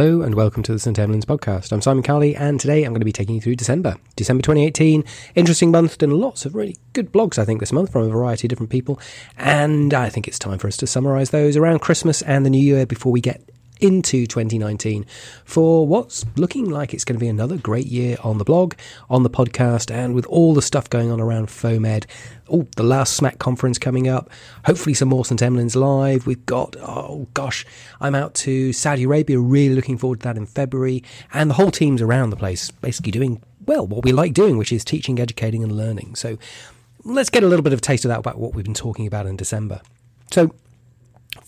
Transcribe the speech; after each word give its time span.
Hello 0.00 0.22
and 0.22 0.34
welcome 0.34 0.62
to 0.62 0.72
the 0.72 0.78
St. 0.78 0.96
Emlyn's 0.96 1.26
podcast. 1.26 1.72
I'm 1.72 1.82
Simon 1.82 2.02
Carley 2.02 2.34
and 2.34 2.58
today 2.58 2.84
I'm 2.84 2.92
going 2.92 3.02
to 3.02 3.04
be 3.04 3.12
taking 3.12 3.34
you 3.34 3.40
through 3.42 3.56
December. 3.56 3.96
December 4.16 4.40
2018, 4.40 5.04
interesting 5.34 5.70
month 5.70 6.02
and 6.02 6.14
lots 6.14 6.46
of 6.46 6.54
really 6.54 6.78
good 6.94 7.12
blogs 7.12 7.38
I 7.38 7.44
think 7.44 7.60
this 7.60 7.70
month 7.70 7.92
from 7.92 8.04
a 8.04 8.08
variety 8.08 8.46
of 8.46 8.48
different 8.48 8.70
people 8.70 8.98
and 9.36 9.92
I 9.92 10.08
think 10.08 10.26
it's 10.26 10.38
time 10.38 10.56
for 10.56 10.68
us 10.68 10.78
to 10.78 10.86
summarise 10.86 11.28
those 11.28 11.54
around 11.54 11.80
Christmas 11.80 12.22
and 12.22 12.46
the 12.46 12.50
New 12.50 12.62
Year 12.62 12.86
before 12.86 13.12
we 13.12 13.20
get 13.20 13.46
into 13.80 14.26
2019 14.26 15.04
for 15.44 15.86
what's 15.86 16.24
looking 16.36 16.68
like 16.68 16.94
it's 16.94 17.04
going 17.04 17.18
to 17.18 17.20
be 17.20 17.28
another 17.28 17.56
great 17.56 17.86
year 17.86 18.16
on 18.22 18.38
the 18.38 18.44
blog, 18.44 18.74
on 19.08 19.22
the 19.22 19.30
podcast, 19.30 19.90
and 19.90 20.14
with 20.14 20.26
all 20.26 20.54
the 20.54 20.62
stuff 20.62 20.88
going 20.90 21.10
on 21.10 21.20
around 21.20 21.48
FOAMed. 21.48 22.06
Oh, 22.48 22.66
the 22.76 22.82
last 22.82 23.20
SMACC 23.20 23.38
conference 23.38 23.78
coming 23.78 24.08
up. 24.08 24.28
Hopefully, 24.64 24.94
some 24.94 25.08
more 25.08 25.24
St. 25.24 25.40
Emlyn's 25.40 25.76
live. 25.76 26.26
We've 26.26 26.44
got, 26.46 26.76
oh 26.80 27.28
gosh, 27.34 27.64
I'm 28.00 28.14
out 28.14 28.34
to 28.34 28.72
Saudi 28.72 29.04
Arabia, 29.04 29.38
really 29.38 29.74
looking 29.74 29.98
forward 29.98 30.20
to 30.20 30.24
that 30.24 30.36
in 30.36 30.46
February. 30.46 31.04
And 31.32 31.48
the 31.48 31.54
whole 31.54 31.70
team's 31.70 32.02
around 32.02 32.30
the 32.30 32.36
place, 32.36 32.70
basically 32.70 33.12
doing, 33.12 33.42
well, 33.66 33.86
what 33.86 34.04
we 34.04 34.12
like 34.12 34.34
doing, 34.34 34.58
which 34.58 34.72
is 34.72 34.84
teaching, 34.84 35.20
educating, 35.20 35.62
and 35.62 35.72
learning. 35.72 36.16
So 36.16 36.38
let's 37.04 37.30
get 37.30 37.42
a 37.42 37.46
little 37.46 37.62
bit 37.62 37.72
of 37.72 37.78
a 37.78 37.82
taste 37.82 38.04
of 38.04 38.10
that 38.10 38.18
about 38.18 38.38
what 38.38 38.54
we've 38.54 38.64
been 38.64 38.74
talking 38.74 39.06
about 39.06 39.26
in 39.26 39.36
December. 39.36 39.80
So, 40.30 40.54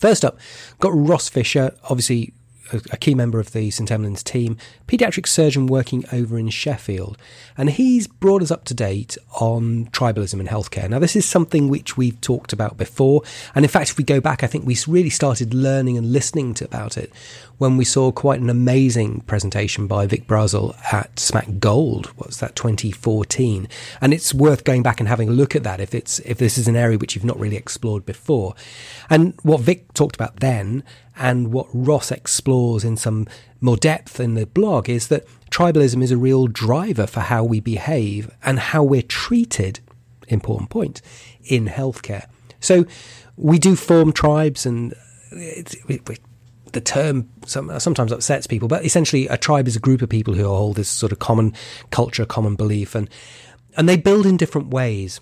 First 0.03 0.25
up, 0.25 0.37
got 0.81 0.91
Ross 0.93 1.29
Fisher, 1.29 1.73
obviously 1.85 2.33
a, 2.73 2.97
key 2.97 3.15
member 3.15 3.39
of 3.39 3.51
the 3.51 3.71
St 3.71 3.89
Emlyn's 3.89 4.23
team, 4.23 4.57
paediatric 4.87 5.27
surgeon 5.27 5.67
working 5.67 6.05
over 6.11 6.37
in 6.37 6.49
Sheffield, 6.49 7.17
and 7.57 7.69
he's 7.69 8.07
brought 8.07 8.41
us 8.41 8.51
up 8.51 8.65
to 8.65 8.73
date 8.73 9.17
on 9.39 9.85
tribalism 9.87 10.39
in 10.39 10.47
healthcare. 10.47 10.89
Now, 10.89 10.99
this 10.99 11.15
is 11.15 11.25
something 11.25 11.69
which 11.69 11.97
we've 11.97 12.19
talked 12.21 12.53
about 12.53 12.77
before, 12.77 13.23
and 13.55 13.65
in 13.65 13.69
fact, 13.69 13.91
if 13.91 13.97
we 13.97 14.03
go 14.03 14.19
back, 14.19 14.43
I 14.43 14.47
think 14.47 14.65
we 14.65 14.77
really 14.87 15.09
started 15.09 15.53
learning 15.53 15.97
and 15.97 16.11
listening 16.11 16.53
to 16.55 16.65
about 16.65 16.97
it 16.97 17.11
when 17.57 17.77
we 17.77 17.85
saw 17.85 18.11
quite 18.11 18.39
an 18.39 18.49
amazing 18.49 19.21
presentation 19.21 19.87
by 19.87 20.05
Vic 20.05 20.27
Brazil 20.27 20.75
at 20.91 21.15
SMACC 21.15 21.59
Gold. 21.59 22.07
What's 22.17 22.37
that? 22.37 22.55
2014, 22.55 23.67
and 24.01 24.13
it's 24.13 24.33
worth 24.33 24.63
going 24.63 24.83
back 24.83 24.99
and 24.99 25.07
having 25.07 25.29
a 25.29 25.31
look 25.31 25.55
at 25.55 25.63
that 25.63 25.79
if 25.79 25.93
it's 25.93 26.19
if 26.19 26.37
this 26.37 26.57
is 26.57 26.67
an 26.67 26.75
area 26.75 26.97
which 26.97 27.15
you've 27.15 27.23
not 27.23 27.39
really 27.39 27.57
explored 27.57 28.05
before. 28.05 28.55
And 29.09 29.33
what 29.43 29.61
Vic 29.61 29.93
talked 29.93 30.15
about 30.15 30.39
then 30.39 30.83
and 31.15 31.51
what 31.53 31.67
Ross 31.73 32.11
explores 32.11 32.83
in 32.83 32.97
some 32.97 33.27
more 33.61 33.77
depth 33.77 34.19
in 34.19 34.33
the 34.33 34.45
blog 34.45 34.89
is 34.89 35.07
that 35.07 35.25
tribalism 35.51 36.01
is 36.03 36.11
a 36.11 36.17
real 36.17 36.47
driver 36.47 37.07
for 37.07 37.21
how 37.21 37.43
we 37.43 37.59
behave 37.59 38.29
and 38.43 38.59
how 38.59 38.83
we're 38.83 39.01
treated, 39.01 39.79
important 40.27 40.69
point, 40.69 41.01
in 41.43 41.67
healthcare. 41.67 42.25
So 42.59 42.85
we 43.37 43.59
do 43.59 43.75
form 43.75 44.11
tribes, 44.11 44.65
and 44.65 44.93
the 45.31 46.81
term 46.83 47.29
sometimes 47.45 48.11
upsets 48.11 48.47
people, 48.47 48.67
but 48.67 48.85
essentially, 48.85 49.27
a 49.27 49.37
tribe 49.37 49.67
is 49.67 49.75
a 49.75 49.79
group 49.79 50.01
of 50.01 50.09
people 50.09 50.33
who 50.33 50.45
hold 50.45 50.75
this 50.75 50.89
sort 50.89 51.11
of 51.11 51.19
common 51.19 51.53
culture, 51.91 52.25
common 52.25 52.55
belief, 52.55 52.95
and 52.95 53.09
and 53.75 53.89
they 53.89 53.97
build 53.97 54.25
in 54.25 54.37
different 54.37 54.69
ways. 54.69 55.19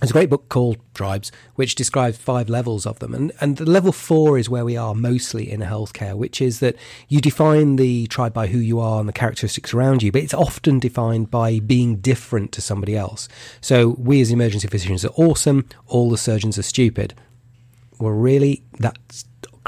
There's 0.00 0.10
a 0.10 0.12
great 0.12 0.28
book 0.28 0.50
called 0.50 0.76
Tribes, 0.92 1.32
which 1.54 1.74
describes 1.74 2.18
five 2.18 2.50
levels 2.50 2.84
of 2.84 2.98
them. 2.98 3.14
And, 3.14 3.32
and 3.40 3.56
the 3.56 3.64
level 3.64 3.92
four 3.92 4.36
is 4.36 4.50
where 4.50 4.64
we 4.64 4.76
are 4.76 4.94
mostly 4.94 5.50
in 5.50 5.60
healthcare, 5.60 6.14
which 6.14 6.42
is 6.42 6.60
that 6.60 6.76
you 7.08 7.22
define 7.22 7.76
the 7.76 8.06
tribe 8.08 8.34
by 8.34 8.48
who 8.48 8.58
you 8.58 8.78
are 8.78 9.00
and 9.00 9.08
the 9.08 9.14
characteristics 9.14 9.72
around 9.72 10.02
you, 10.02 10.12
but 10.12 10.22
it's 10.22 10.34
often 10.34 10.78
defined 10.78 11.30
by 11.30 11.60
being 11.60 11.96
different 11.96 12.52
to 12.52 12.60
somebody 12.60 12.94
else. 12.94 13.26
So 13.62 13.96
we 13.98 14.20
as 14.20 14.30
emergency 14.30 14.68
physicians 14.68 15.02
are 15.02 15.14
awesome, 15.16 15.66
all 15.86 16.10
the 16.10 16.18
surgeons 16.18 16.58
are 16.58 16.62
stupid. 16.62 17.14
Well, 17.98 18.12
really, 18.12 18.64
that's 18.78 19.24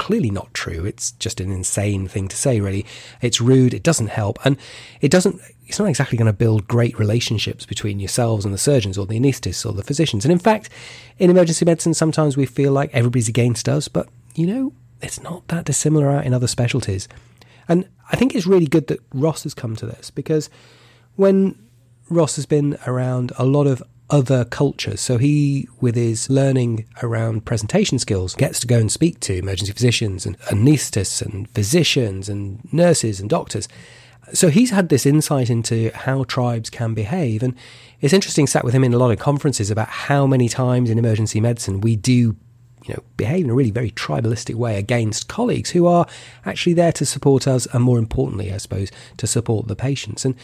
clearly 0.09 0.31
not 0.31 0.51
true. 0.55 0.85
It's 0.85 1.11
just 1.11 1.39
an 1.39 1.51
insane 1.51 2.07
thing 2.07 2.27
to 2.29 2.35
say, 2.35 2.59
really. 2.59 2.83
It's 3.21 3.39
rude, 3.39 3.75
it 3.75 3.83
doesn't 3.83 4.07
help, 4.07 4.43
and 4.43 4.57
it 5.01 5.11
doesn't 5.11 5.39
it's 5.67 5.77
not 5.77 5.87
exactly 5.87 6.17
going 6.17 6.25
to 6.25 6.33
build 6.33 6.67
great 6.67 6.97
relationships 6.97 7.63
between 7.63 7.99
yourselves 7.99 8.43
and 8.43 8.51
the 8.51 8.57
surgeons 8.57 8.97
or 8.97 9.05
the 9.05 9.19
anaesthetists 9.19 9.63
or 9.67 9.71
the 9.71 9.83
physicians. 9.83 10.25
And 10.25 10.31
in 10.31 10.39
fact, 10.39 10.71
in 11.19 11.29
emergency 11.29 11.63
medicine, 11.63 11.93
sometimes 11.93 12.35
we 12.35 12.47
feel 12.47 12.71
like 12.71 12.89
everybody's 12.91 13.29
against 13.29 13.69
us, 13.69 13.87
but 13.87 14.09
you 14.33 14.47
know, 14.47 14.73
it's 14.99 15.21
not 15.21 15.47
that 15.49 15.65
dissimilar 15.65 16.09
out 16.09 16.25
in 16.25 16.33
other 16.33 16.47
specialties. 16.47 17.07
And 17.67 17.87
I 18.11 18.15
think 18.15 18.33
it's 18.33 18.47
really 18.47 18.65
good 18.65 18.87
that 18.87 19.01
Ross 19.13 19.43
has 19.43 19.53
come 19.53 19.75
to 19.75 19.85
this 19.85 20.09
because 20.09 20.49
when 21.17 21.55
Ross 22.09 22.35
has 22.35 22.47
been 22.47 22.79
around 22.87 23.31
a 23.37 23.45
lot 23.45 23.67
of 23.67 23.83
other 24.09 24.45
cultures. 24.45 25.01
So 25.01 25.17
he, 25.17 25.67
with 25.79 25.95
his 25.95 26.29
learning 26.29 26.85
around 27.03 27.45
presentation 27.45 27.99
skills, 27.99 28.35
gets 28.35 28.59
to 28.61 28.67
go 28.67 28.77
and 28.77 28.91
speak 28.91 29.19
to 29.21 29.35
emergency 29.35 29.73
physicians 29.73 30.25
and 30.25 30.39
anaesthetists 30.41 31.21
and 31.21 31.49
physicians 31.51 32.29
and 32.29 32.61
nurses 32.73 33.19
and 33.19 33.29
doctors 33.29 33.67
so 34.33 34.49
he's 34.49 34.71
had 34.71 34.89
this 34.89 35.05
insight 35.05 35.49
into 35.49 35.91
how 35.93 36.23
tribes 36.23 36.69
can 36.69 36.93
behave. 36.93 37.43
And 37.43 37.55
it's 38.01 38.13
interesting, 38.13 38.47
sat 38.47 38.63
with 38.63 38.73
him 38.73 38.83
in 38.83 38.93
a 38.93 38.97
lot 38.97 39.11
of 39.11 39.19
conferences 39.19 39.71
about 39.71 39.87
how 39.87 40.27
many 40.27 40.49
times 40.49 40.89
in 40.89 40.97
emergency 40.97 41.39
medicine 41.39 41.81
we 41.81 41.95
do 41.95 42.35
you 42.85 42.93
know, 42.93 43.03
behave 43.17 43.45
in 43.45 43.49
a 43.49 43.53
really 43.53 43.71
very 43.71 43.91
tribalistic 43.91 44.55
way 44.55 44.77
against 44.77 45.27
colleagues 45.27 45.71
who 45.71 45.85
are 45.85 46.07
actually 46.45 46.73
there 46.73 46.93
to 46.93 47.05
support 47.05 47.47
us 47.47 47.67
and 47.67 47.83
more 47.83 47.99
importantly, 47.99 48.53
I 48.53 48.57
suppose, 48.57 48.89
to 49.17 49.27
support 49.27 49.67
the 49.67 49.75
patients. 49.75 50.25
And 50.25 50.35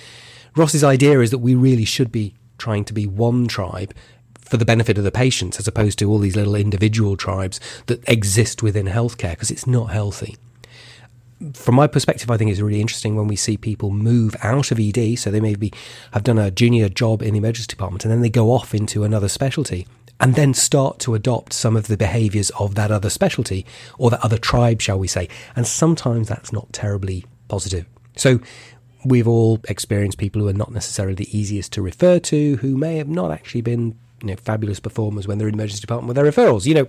Ross's 0.56 0.84
idea 0.84 1.20
is 1.22 1.32
that 1.32 1.40
we 1.40 1.56
really 1.56 1.86
should 1.86 2.12
be 2.12 2.36
trying 2.58 2.86
to 2.86 2.94
be 2.94 3.06
one 3.06 3.48
tribe 3.48 3.94
for 4.40 4.58
the 4.58 4.66
benefit 4.66 4.98
of 4.98 5.04
the 5.04 5.12
patients 5.12 5.60
as 5.60 5.68
opposed 5.68 5.98
to 6.00 6.10
all 6.10 6.20
these 6.20 6.36
little 6.36 6.56
individual 6.56 7.18
tribes 7.18 7.60
that 7.88 8.08
exist 8.08 8.62
within 8.62 8.86
healthcare 8.86 9.32
because 9.32 9.52
it's 9.52 9.66
not 9.66 9.92
healthy 9.92 10.36
from 11.54 11.76
my 11.76 11.88
perspective, 11.88 12.32
I 12.32 12.38
think 12.38 12.50
it's 12.50 12.62
really 12.62 12.82
interesting 12.82 13.16
when 13.16 13.28
we 13.28 13.36
see 13.36 13.58
people 13.58 13.92
move 13.92 14.36
out 14.42 14.72
of 14.72 14.80
ED. 14.80 15.20
So 15.20 15.32
they 15.32 15.42
maybe 15.42 15.72
have 16.14 16.24
done 16.24 16.38
a 16.38 16.52
junior 16.52 16.90
job 16.90 17.22
in 17.22 17.34
the 17.34 17.38
emergency 17.38 17.68
department 17.68 18.06
and 18.06 18.12
then 18.12 18.22
they 18.22 18.30
go 18.30 18.52
off 18.52 18.74
into 18.74 19.04
another 19.04 19.28
specialty 19.28 19.86
and 20.20 20.36
then 20.36 20.54
start 20.54 21.00
to 21.00 21.14
adopt 21.14 21.52
some 21.52 21.76
of 21.76 21.88
the 21.88 21.98
behaviors 21.98 22.50
of 22.52 22.76
that 22.76 22.90
other 22.90 23.10
specialty 23.10 23.66
or 23.98 24.10
that 24.10 24.24
other 24.24 24.38
tribe, 24.38 24.82
shall 24.82 24.98
we 24.98 25.08
say. 25.08 25.28
And 25.56 25.68
sometimes 25.68 26.30
that's 26.30 26.54
not 26.54 26.72
terribly 26.72 27.26
positive. 27.50 27.86
So 28.16 28.40
we've 29.06 29.28
all 29.28 29.60
experienced 29.70 30.18
people 30.18 30.42
who 30.42 30.48
are 30.48 30.54
not 30.54 30.72
necessarily 30.72 31.16
the 31.16 31.38
easiest 31.38 31.72
to 31.74 31.82
refer 31.82 32.20
to, 32.20 32.58
who 32.58 32.76
may 32.76 32.98
have 32.98 33.08
not 33.08 33.32
actually 33.32 33.62
been 33.62 33.98
you 34.22 34.28
know, 34.28 34.36
fabulous 34.36 34.80
performers 34.80 35.28
when 35.28 35.38
they're 35.38 35.48
in 35.48 35.54
the 35.54 35.62
emergency 35.62 35.82
department 35.82 36.08
with 36.08 36.16
their 36.16 36.26
referrals. 36.26 36.66
You 36.66 36.74
know, 36.74 36.88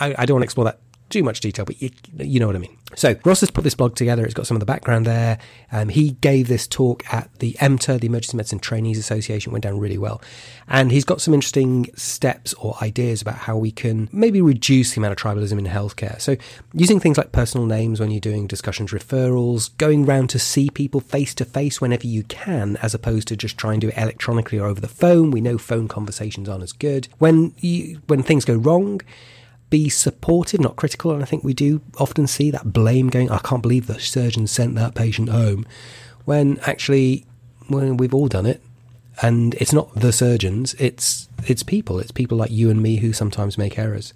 I, 0.00 0.14
I 0.18 0.26
don't 0.26 0.36
want 0.36 0.42
to 0.42 0.46
explore 0.46 0.64
that 0.66 0.78
too 1.10 1.22
much 1.22 1.40
detail, 1.40 1.64
but 1.64 1.80
you, 1.80 1.90
you 2.16 2.40
know 2.40 2.46
what 2.46 2.56
I 2.56 2.60
mean. 2.60 2.76
So 2.96 3.14
Ross 3.24 3.40
has 3.40 3.50
put 3.50 3.64
this 3.64 3.74
blog 3.74 3.96
together. 3.96 4.24
It's 4.24 4.34
got 4.34 4.46
some 4.46 4.56
of 4.56 4.60
the 4.60 4.66
background 4.66 5.04
there. 5.04 5.38
Um, 5.70 5.90
he 5.90 6.12
gave 6.12 6.48
this 6.48 6.66
talk 6.66 7.02
at 7.12 7.30
the 7.38 7.52
EMTA, 7.60 8.00
the 8.00 8.06
Emergency 8.06 8.36
Medicine 8.36 8.58
Trainees 8.58 8.98
Association, 8.98 9.52
went 9.52 9.62
down 9.62 9.78
really 9.78 9.98
well. 9.98 10.22
And 10.68 10.90
he's 10.90 11.04
got 11.04 11.20
some 11.20 11.34
interesting 11.34 11.90
steps 11.96 12.54
or 12.54 12.76
ideas 12.80 13.20
about 13.20 13.36
how 13.36 13.58
we 13.58 13.70
can 13.70 14.08
maybe 14.10 14.40
reduce 14.40 14.94
the 14.94 15.00
amount 15.00 15.12
of 15.12 15.18
tribalism 15.18 15.58
in 15.58 15.66
healthcare. 15.66 16.18
So 16.18 16.36
using 16.72 16.98
things 16.98 17.18
like 17.18 17.30
personal 17.30 17.66
names 17.66 18.00
when 18.00 18.10
you're 18.10 18.20
doing 18.20 18.46
discussions, 18.46 18.90
referrals, 18.90 19.76
going 19.76 20.06
round 20.06 20.30
to 20.30 20.38
see 20.38 20.70
people 20.70 21.00
face 21.00 21.34
to 21.34 21.44
face 21.44 21.82
whenever 21.82 22.06
you 22.06 22.22
can, 22.24 22.78
as 22.78 22.94
opposed 22.94 23.28
to 23.28 23.36
just 23.36 23.58
trying 23.58 23.80
to 23.80 23.88
do 23.88 23.92
it 23.92 23.98
electronically 23.98 24.58
or 24.58 24.66
over 24.66 24.80
the 24.80 24.88
phone. 24.88 25.30
We 25.30 25.42
know 25.42 25.58
phone 25.58 25.88
conversations 25.88 26.48
aren't 26.48 26.62
as 26.62 26.72
good. 26.72 27.08
When 27.18 27.54
you, 27.58 28.00
when 28.06 28.22
things 28.22 28.46
go 28.46 28.56
wrong, 28.56 29.02
be 29.70 29.88
supportive, 29.88 30.60
not 30.60 30.76
critical. 30.76 31.12
And 31.12 31.22
I 31.22 31.26
think 31.26 31.44
we 31.44 31.54
do 31.54 31.80
often 31.98 32.26
see 32.26 32.50
that 32.50 32.72
blame 32.72 33.08
going, 33.08 33.30
I 33.30 33.38
can't 33.38 33.62
believe 33.62 33.86
the 33.86 34.00
surgeon 34.00 34.46
sent 34.46 34.74
that 34.76 34.94
patient 34.94 35.28
home. 35.28 35.66
When 36.24 36.58
actually, 36.60 37.24
when 37.68 37.96
we've 37.96 38.14
all 38.14 38.28
done 38.28 38.46
it, 38.46 38.62
and 39.20 39.54
it's 39.54 39.72
not 39.72 39.92
the 39.94 40.12
surgeons, 40.12 40.74
it's 40.74 41.28
it's 41.46 41.62
people. 41.62 41.98
It's 41.98 42.12
people 42.12 42.38
like 42.38 42.50
you 42.50 42.70
and 42.70 42.82
me 42.82 42.96
who 42.96 43.12
sometimes 43.12 43.58
make 43.58 43.78
errors. 43.78 44.14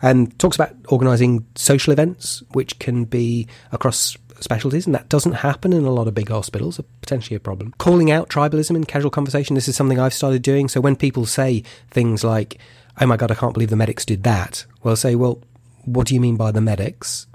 And 0.00 0.38
talks 0.38 0.56
about 0.56 0.76
organising 0.88 1.46
social 1.56 1.92
events, 1.92 2.42
which 2.52 2.78
can 2.78 3.04
be 3.04 3.48
across 3.72 4.16
specialties, 4.40 4.86
and 4.86 4.94
that 4.94 5.08
doesn't 5.08 5.32
happen 5.32 5.72
in 5.72 5.84
a 5.84 5.90
lot 5.90 6.06
of 6.06 6.14
big 6.14 6.28
hospitals, 6.28 6.80
potentially 7.00 7.34
a 7.34 7.40
problem. 7.40 7.74
Calling 7.78 8.10
out 8.10 8.28
tribalism 8.28 8.76
in 8.76 8.84
casual 8.84 9.10
conversation, 9.10 9.54
this 9.54 9.66
is 9.66 9.74
something 9.74 9.98
I've 9.98 10.14
started 10.14 10.42
doing. 10.42 10.68
So 10.68 10.80
when 10.80 10.94
people 10.94 11.26
say 11.26 11.64
things 11.90 12.22
like, 12.22 12.58
oh 13.00 13.06
my 13.06 13.16
God, 13.16 13.30
I 13.30 13.34
can't 13.34 13.54
believe 13.54 13.70
the 13.70 13.76
medics 13.76 14.04
did 14.04 14.22
that. 14.24 14.64
Well, 14.82 14.96
say, 14.96 15.14
well, 15.14 15.40
what 15.84 16.06
do 16.06 16.14
you 16.14 16.20
mean 16.20 16.36
by 16.36 16.52
the 16.52 16.60
medics? 16.60 17.26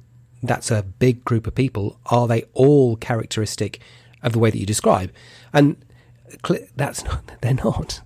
That's 0.41 0.71
a 0.71 0.83
big 0.83 1.23
group 1.23 1.47
of 1.47 1.55
people. 1.55 1.99
Are 2.07 2.27
they 2.27 2.43
all 2.53 2.95
characteristic 2.97 3.79
of 4.21 4.33
the 4.33 4.39
way 4.39 4.49
that 4.49 4.57
you 4.57 4.65
describe? 4.65 5.11
And 5.53 5.77
that's 6.75 7.03
not, 7.05 7.31
they're 7.41 7.53
not. 7.53 8.01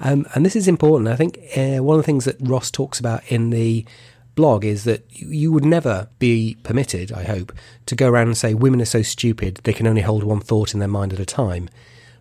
Um, 0.00 0.26
and 0.34 0.44
this 0.44 0.56
is 0.56 0.68
important. 0.68 1.08
I 1.08 1.16
think 1.16 1.38
uh, 1.56 1.82
one 1.82 1.98
of 1.98 2.02
the 2.02 2.06
things 2.06 2.24
that 2.24 2.36
Ross 2.40 2.70
talks 2.70 3.00
about 3.00 3.22
in 3.30 3.50
the 3.50 3.84
blog 4.34 4.64
is 4.64 4.84
that 4.84 5.04
you 5.10 5.50
would 5.50 5.64
never 5.64 6.08
be 6.20 6.56
permitted, 6.62 7.10
I 7.10 7.24
hope, 7.24 7.52
to 7.86 7.96
go 7.96 8.08
around 8.08 8.28
and 8.28 8.36
say 8.36 8.54
women 8.54 8.80
are 8.80 8.84
so 8.84 9.02
stupid 9.02 9.60
they 9.64 9.72
can 9.72 9.86
only 9.86 10.02
hold 10.02 10.22
one 10.22 10.40
thought 10.40 10.74
in 10.74 10.78
their 10.78 10.88
mind 10.88 11.12
at 11.12 11.18
a 11.18 11.26
time. 11.26 11.68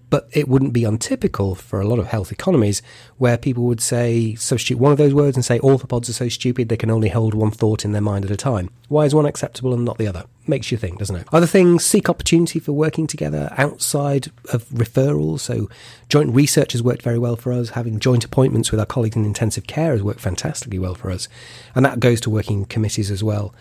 But 0.09 0.29
it 0.31 0.47
wouldn't 0.47 0.71
be 0.71 0.85
untypical 0.85 1.53
for 1.53 1.81
a 1.81 1.87
lot 1.87 1.99
of 1.99 2.07
health 2.07 2.31
economies 2.31 2.81
where 3.17 3.37
people 3.37 3.65
would 3.65 3.81
say, 3.81 4.35
substitute 4.35 4.79
one 4.79 4.93
of 4.93 4.97
those 4.97 5.13
words 5.13 5.35
and 5.35 5.43
say, 5.43 5.59
orthopods 5.59 6.07
are 6.07 6.13
so 6.13 6.29
stupid 6.29 6.69
they 6.69 6.77
can 6.77 6.89
only 6.89 7.09
hold 7.09 7.33
one 7.33 7.51
thought 7.51 7.83
in 7.83 7.91
their 7.91 8.01
mind 8.01 8.23
at 8.23 8.31
a 8.31 8.37
time. 8.37 8.69
Why 8.87 9.03
is 9.03 9.13
one 9.13 9.25
acceptable 9.25 9.73
and 9.73 9.83
not 9.83 9.97
the 9.97 10.07
other? 10.07 10.23
Makes 10.47 10.71
you 10.71 10.77
think, 10.77 10.99
doesn't 10.99 11.15
it? 11.17 11.27
Other 11.33 11.45
things, 11.45 11.85
seek 11.85 12.09
opportunity 12.09 12.59
for 12.59 12.71
working 12.71 13.05
together 13.05 13.53
outside 13.57 14.31
of 14.53 14.63
referrals. 14.69 15.41
So 15.41 15.69
joint 16.07 16.33
research 16.33 16.71
has 16.71 16.81
worked 16.81 17.01
very 17.01 17.19
well 17.19 17.35
for 17.35 17.51
us. 17.51 17.71
Having 17.71 17.99
joint 17.99 18.23
appointments 18.23 18.71
with 18.71 18.79
our 18.79 18.85
colleagues 18.85 19.17
in 19.17 19.25
intensive 19.25 19.67
care 19.67 19.91
has 19.91 20.03
worked 20.03 20.21
fantastically 20.21 20.79
well 20.79 20.95
for 20.95 21.11
us. 21.11 21.27
And 21.75 21.83
that 21.83 21.99
goes 21.99 22.21
to 22.21 22.29
working 22.29 22.63
committees 22.63 23.11
as 23.11 23.25
well. 23.25 23.53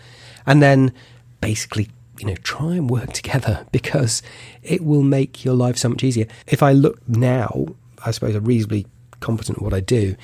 And 0.45 0.61
then 0.61 0.93
basically 1.41 1.89
you 2.19 2.25
know, 2.25 2.35
try 2.35 2.75
and 2.75 2.89
work 2.89 3.13
together 3.13 3.65
because 3.71 4.21
it 4.63 4.83
will 4.83 5.03
make 5.03 5.45
your 5.45 5.53
life 5.53 5.77
so 5.77 5.89
much 5.89 6.03
easier. 6.03 6.27
If 6.47 6.63
I 6.63 6.73
look 6.73 7.07
now, 7.07 7.67
I 8.05 8.11
suppose 8.11 8.35
I'm 8.35 8.45
reasonably 8.45 8.87
competent 9.19 9.57
at 9.57 9.63
what 9.63 9.73
I 9.73 9.79
do. 9.79 10.15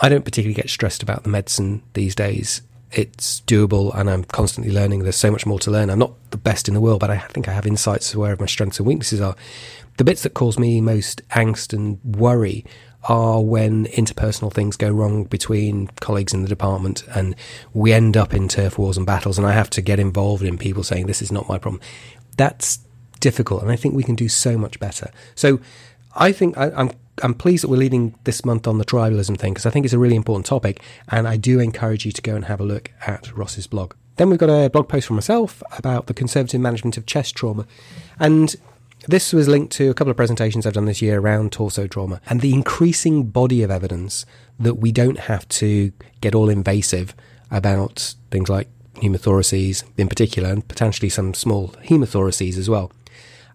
I 0.00 0.08
don't 0.08 0.24
particularly 0.24 0.54
get 0.54 0.70
stressed 0.70 1.02
about 1.02 1.22
the 1.22 1.28
medicine 1.28 1.82
these 1.94 2.14
days. 2.14 2.62
It's 2.90 3.40
doable 3.42 3.94
and 3.94 4.08
I'm 4.08 4.24
constantly 4.24 4.72
learning. 4.72 5.02
There's 5.02 5.16
so 5.16 5.30
much 5.30 5.46
more 5.46 5.58
to 5.60 5.70
learn. 5.70 5.90
I'm 5.90 5.98
not 5.98 6.14
the 6.30 6.36
best 6.36 6.68
in 6.68 6.74
the 6.74 6.80
world, 6.80 7.00
but 7.00 7.10
I 7.10 7.18
think 7.18 7.48
I 7.48 7.52
have 7.52 7.66
insights 7.66 8.10
to 8.12 8.20
where 8.20 8.36
my 8.38 8.46
strengths 8.46 8.78
and 8.78 8.86
weaknesses 8.86 9.20
are. 9.20 9.36
The 9.96 10.04
bits 10.04 10.22
that 10.22 10.34
cause 10.34 10.58
me 10.58 10.80
most 10.80 11.26
angst 11.30 11.72
and 11.72 12.00
worry 12.04 12.64
are 13.08 13.42
when 13.42 13.86
interpersonal 13.86 14.52
things 14.52 14.76
go 14.76 14.90
wrong 14.90 15.24
between 15.24 15.88
colleagues 16.00 16.32
in 16.32 16.42
the 16.42 16.48
department 16.48 17.04
and 17.14 17.34
we 17.72 17.92
end 17.92 18.16
up 18.16 18.32
in 18.34 18.48
turf 18.48 18.78
wars 18.78 18.96
and 18.96 19.06
battles 19.06 19.38
and 19.38 19.46
I 19.46 19.52
have 19.52 19.70
to 19.70 19.82
get 19.82 19.98
involved 19.98 20.42
in 20.42 20.58
people 20.58 20.82
saying 20.82 21.06
this 21.06 21.22
is 21.22 21.32
not 21.32 21.48
my 21.48 21.58
problem. 21.58 21.80
That's 22.36 22.80
difficult 23.20 23.62
and 23.62 23.70
I 23.70 23.76
think 23.76 23.94
we 23.94 24.02
can 24.02 24.14
do 24.14 24.28
so 24.28 24.56
much 24.56 24.80
better. 24.80 25.10
So 25.34 25.60
I 26.14 26.32
think 26.32 26.56
I, 26.56 26.70
I'm 26.70 26.90
I'm 27.22 27.34
pleased 27.34 27.62
that 27.62 27.68
we're 27.68 27.76
leading 27.76 28.14
this 28.24 28.44
month 28.44 28.66
on 28.66 28.78
the 28.78 28.84
tribalism 28.84 29.38
thing 29.38 29.52
because 29.52 29.66
I 29.66 29.70
think 29.70 29.84
it's 29.84 29.94
a 29.94 29.98
really 29.98 30.16
important 30.16 30.46
topic 30.46 30.82
and 31.08 31.28
I 31.28 31.36
do 31.36 31.60
encourage 31.60 32.04
you 32.04 32.12
to 32.12 32.22
go 32.22 32.34
and 32.34 32.46
have 32.46 32.60
a 32.60 32.64
look 32.64 32.90
at 33.06 33.36
Ross's 33.36 33.68
blog. 33.68 33.94
Then 34.16 34.30
we've 34.30 34.38
got 34.38 34.50
a 34.50 34.68
blog 34.68 34.88
post 34.88 35.06
from 35.06 35.16
myself 35.16 35.62
about 35.76 36.06
the 36.06 36.14
conservative 36.14 36.60
management 36.60 36.96
of 36.96 37.06
chest 37.06 37.34
trauma. 37.36 37.66
And 38.18 38.54
this 39.06 39.32
was 39.32 39.48
linked 39.48 39.72
to 39.74 39.90
a 39.90 39.94
couple 39.94 40.10
of 40.10 40.16
presentations 40.16 40.66
I've 40.66 40.74
done 40.74 40.86
this 40.86 41.02
year 41.02 41.20
around 41.20 41.52
torso 41.52 41.86
trauma 41.86 42.20
and 42.28 42.40
the 42.40 42.52
increasing 42.52 43.24
body 43.24 43.62
of 43.62 43.70
evidence 43.70 44.26
that 44.58 44.74
we 44.74 44.92
don't 44.92 45.18
have 45.18 45.48
to 45.48 45.92
get 46.20 46.34
all 46.34 46.48
invasive 46.48 47.14
about 47.50 48.14
things 48.30 48.48
like 48.48 48.68
pneumothoraces 48.94 49.84
in 49.96 50.08
particular 50.08 50.50
and 50.50 50.66
potentially 50.66 51.08
some 51.08 51.34
small 51.34 51.68
hemothoraces 51.84 52.56
as 52.56 52.70
well. 52.70 52.92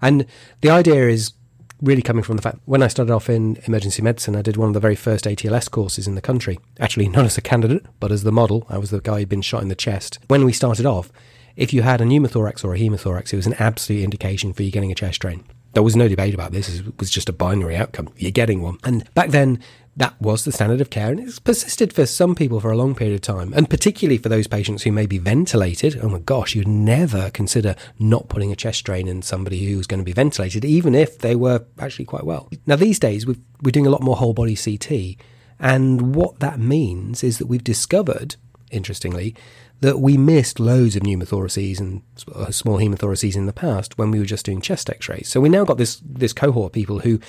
And 0.01 0.25
the 0.61 0.69
idea 0.69 1.07
is 1.07 1.33
really 1.81 2.01
coming 2.01 2.23
from 2.23 2.35
the 2.35 2.41
fact 2.41 2.59
when 2.65 2.83
I 2.83 2.87
started 2.87 3.13
off 3.13 3.29
in 3.29 3.57
emergency 3.65 4.01
medicine, 4.01 4.35
I 4.35 4.41
did 4.41 4.57
one 4.57 4.67
of 4.67 4.73
the 4.73 4.79
very 4.79 4.95
first 4.95 5.25
ATLS 5.25 5.71
courses 5.71 6.07
in 6.07 6.15
the 6.15 6.21
country. 6.21 6.59
Actually, 6.79 7.07
not 7.09 7.25
as 7.25 7.37
a 7.37 7.41
candidate, 7.41 7.85
but 7.99 8.11
as 8.11 8.23
the 8.23 8.31
model. 8.31 8.65
I 8.69 8.77
was 8.77 8.89
the 8.89 9.01
guy 9.01 9.19
who'd 9.19 9.29
been 9.29 9.41
shot 9.41 9.61
in 9.61 9.69
the 9.69 9.75
chest. 9.75 10.19
When 10.27 10.45
we 10.45 10.53
started 10.53 10.85
off, 10.85 11.11
if 11.59 11.73
you 11.73 11.81
had 11.81 11.99
a 11.99 12.05
pneumothorax 12.05 12.63
or 12.63 12.73
a 12.73 12.79
hemothorax, 12.79 13.33
it 13.33 13.35
was 13.35 13.45
an 13.45 13.55
absolute 13.59 14.01
indication 14.01 14.53
for 14.53 14.63
you 14.63 14.71
getting 14.71 14.93
a 14.93 14.95
chest 14.95 15.19
drain. 15.19 15.43
There 15.73 15.83
was 15.83 15.95
no 15.95 16.07
debate 16.07 16.33
about 16.33 16.53
this. 16.53 16.79
It 16.79 16.97
was 16.97 17.11
just 17.11 17.27
a 17.27 17.33
binary 17.33 17.75
outcome. 17.75 18.09
You're 18.15 18.31
getting 18.31 18.61
one. 18.61 18.79
And 18.83 19.13
back 19.13 19.31
then, 19.31 19.61
that 19.97 20.19
was 20.21 20.45
the 20.45 20.53
standard 20.53 20.79
of 20.79 20.89
care, 20.89 21.11
and 21.11 21.19
it's 21.19 21.37
persisted 21.37 21.91
for 21.91 22.05
some 22.05 22.33
people 22.33 22.61
for 22.61 22.71
a 22.71 22.77
long 22.77 22.95
period 22.95 23.15
of 23.15 23.21
time, 23.21 23.53
and 23.53 23.69
particularly 23.69 24.17
for 24.17 24.29
those 24.29 24.47
patients 24.47 24.83
who 24.83 24.93
may 24.93 25.05
be 25.05 25.17
ventilated. 25.17 25.99
Oh 26.01 26.07
my 26.07 26.19
gosh, 26.19 26.55
you'd 26.55 26.69
never 26.69 27.29
consider 27.31 27.75
not 27.99 28.29
putting 28.29 28.53
a 28.53 28.55
chest 28.55 28.85
drain 28.85 29.09
in 29.09 29.21
somebody 29.21 29.65
who's 29.65 29.85
going 29.85 29.99
to 29.99 30.05
be 30.05 30.13
ventilated, 30.13 30.63
even 30.63 30.95
if 30.95 31.19
they 31.19 31.35
were 31.35 31.65
actually 31.77 32.05
quite 32.05 32.23
well. 32.23 32.49
Now, 32.65 32.77
these 32.77 32.97
days, 32.97 33.27
we 33.27 33.35
are 33.67 33.71
doing 33.71 33.85
a 33.85 33.89
lot 33.89 34.01
more 34.01 34.15
whole 34.15 34.33
body 34.33 34.55
CT, 34.55 35.17
and 35.59 36.15
what 36.15 36.39
that 36.39 36.57
means 36.57 37.21
is 37.21 37.37
that 37.37 37.47
we've 37.47 37.63
discovered, 37.63 38.37
interestingly, 38.71 39.35
that 39.81 39.99
we 39.99 40.17
missed 40.17 40.59
loads 40.59 40.95
of 40.95 41.03
pneumothoraces 41.03 41.79
and 41.79 42.01
uh, 42.33 42.51
small 42.51 42.77
hemothoraces 42.77 43.35
in 43.35 43.45
the 43.45 43.53
past 43.53 43.97
when 43.97 44.11
we 44.11 44.19
were 44.19 44.25
just 44.25 44.45
doing 44.45 44.61
chest 44.61 44.89
x-rays. 44.89 45.29
So 45.29 45.39
we 45.39 45.49
now 45.49 45.63
got 45.63 45.77
this, 45.77 46.01
this 46.03 46.33
cohort 46.33 46.67
of 46.67 46.73
people 46.73 46.99
who 46.99 47.19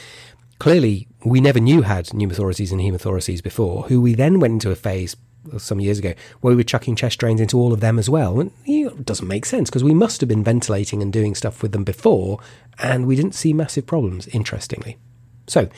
clearly 0.58 1.08
we 1.24 1.40
never 1.40 1.60
knew 1.60 1.82
had 1.82 2.06
pneumothoraces 2.06 2.72
and 2.72 2.80
hemothoraces 2.80 3.42
before, 3.42 3.84
who 3.84 4.00
we 4.00 4.14
then 4.14 4.40
went 4.40 4.54
into 4.54 4.70
a 4.70 4.76
phase 4.76 5.16
uh, 5.52 5.58
some 5.58 5.80
years 5.80 5.98
ago 5.98 6.12
where 6.40 6.50
we 6.50 6.56
were 6.56 6.64
chucking 6.64 6.96
chest 6.96 7.18
drains 7.20 7.40
into 7.40 7.56
all 7.56 7.72
of 7.72 7.80
them 7.80 7.98
as 7.98 8.10
well. 8.10 8.40
And 8.40 8.50
it 8.66 9.04
doesn't 9.04 9.28
make 9.28 9.46
sense 9.46 9.70
because 9.70 9.84
we 9.84 9.94
must 9.94 10.20
have 10.20 10.28
been 10.28 10.44
ventilating 10.44 11.02
and 11.02 11.12
doing 11.12 11.34
stuff 11.34 11.62
with 11.62 11.72
them 11.72 11.84
before 11.84 12.40
and 12.78 13.06
we 13.06 13.16
didn't 13.16 13.34
see 13.34 13.52
massive 13.52 13.86
problems, 13.86 14.26
interestingly. 14.28 14.98
So, 15.46 15.68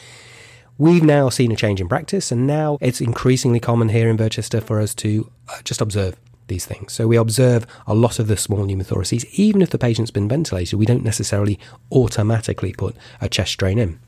We've 0.78 1.02
now 1.04 1.28
seen 1.28 1.52
a 1.52 1.56
change 1.56 1.80
in 1.80 1.88
practice, 1.88 2.32
and 2.32 2.46
now 2.46 2.78
it's 2.80 3.00
increasingly 3.00 3.60
common 3.60 3.90
here 3.90 4.08
in 4.08 4.16
Virchester 4.16 4.60
for 4.62 4.80
us 4.80 4.94
to 4.96 5.30
uh, 5.48 5.60
just 5.62 5.82
observe 5.82 6.16
these 6.48 6.66
things. 6.66 6.92
So 6.92 7.06
we 7.06 7.16
observe 7.16 7.66
a 7.86 7.94
lot 7.94 8.18
of 8.18 8.26
the 8.26 8.36
small 8.36 8.66
pneumothoraces. 8.66 9.24
Even 9.32 9.62
if 9.62 9.70
the 9.70 9.78
patient's 9.78 10.10
been 10.10 10.28
ventilated, 10.28 10.78
we 10.78 10.86
don't 10.86 11.04
necessarily 11.04 11.58
automatically 11.90 12.72
put 12.72 12.96
a 13.20 13.28
chest 13.28 13.56
drain 13.58 13.78
in. 13.78 13.98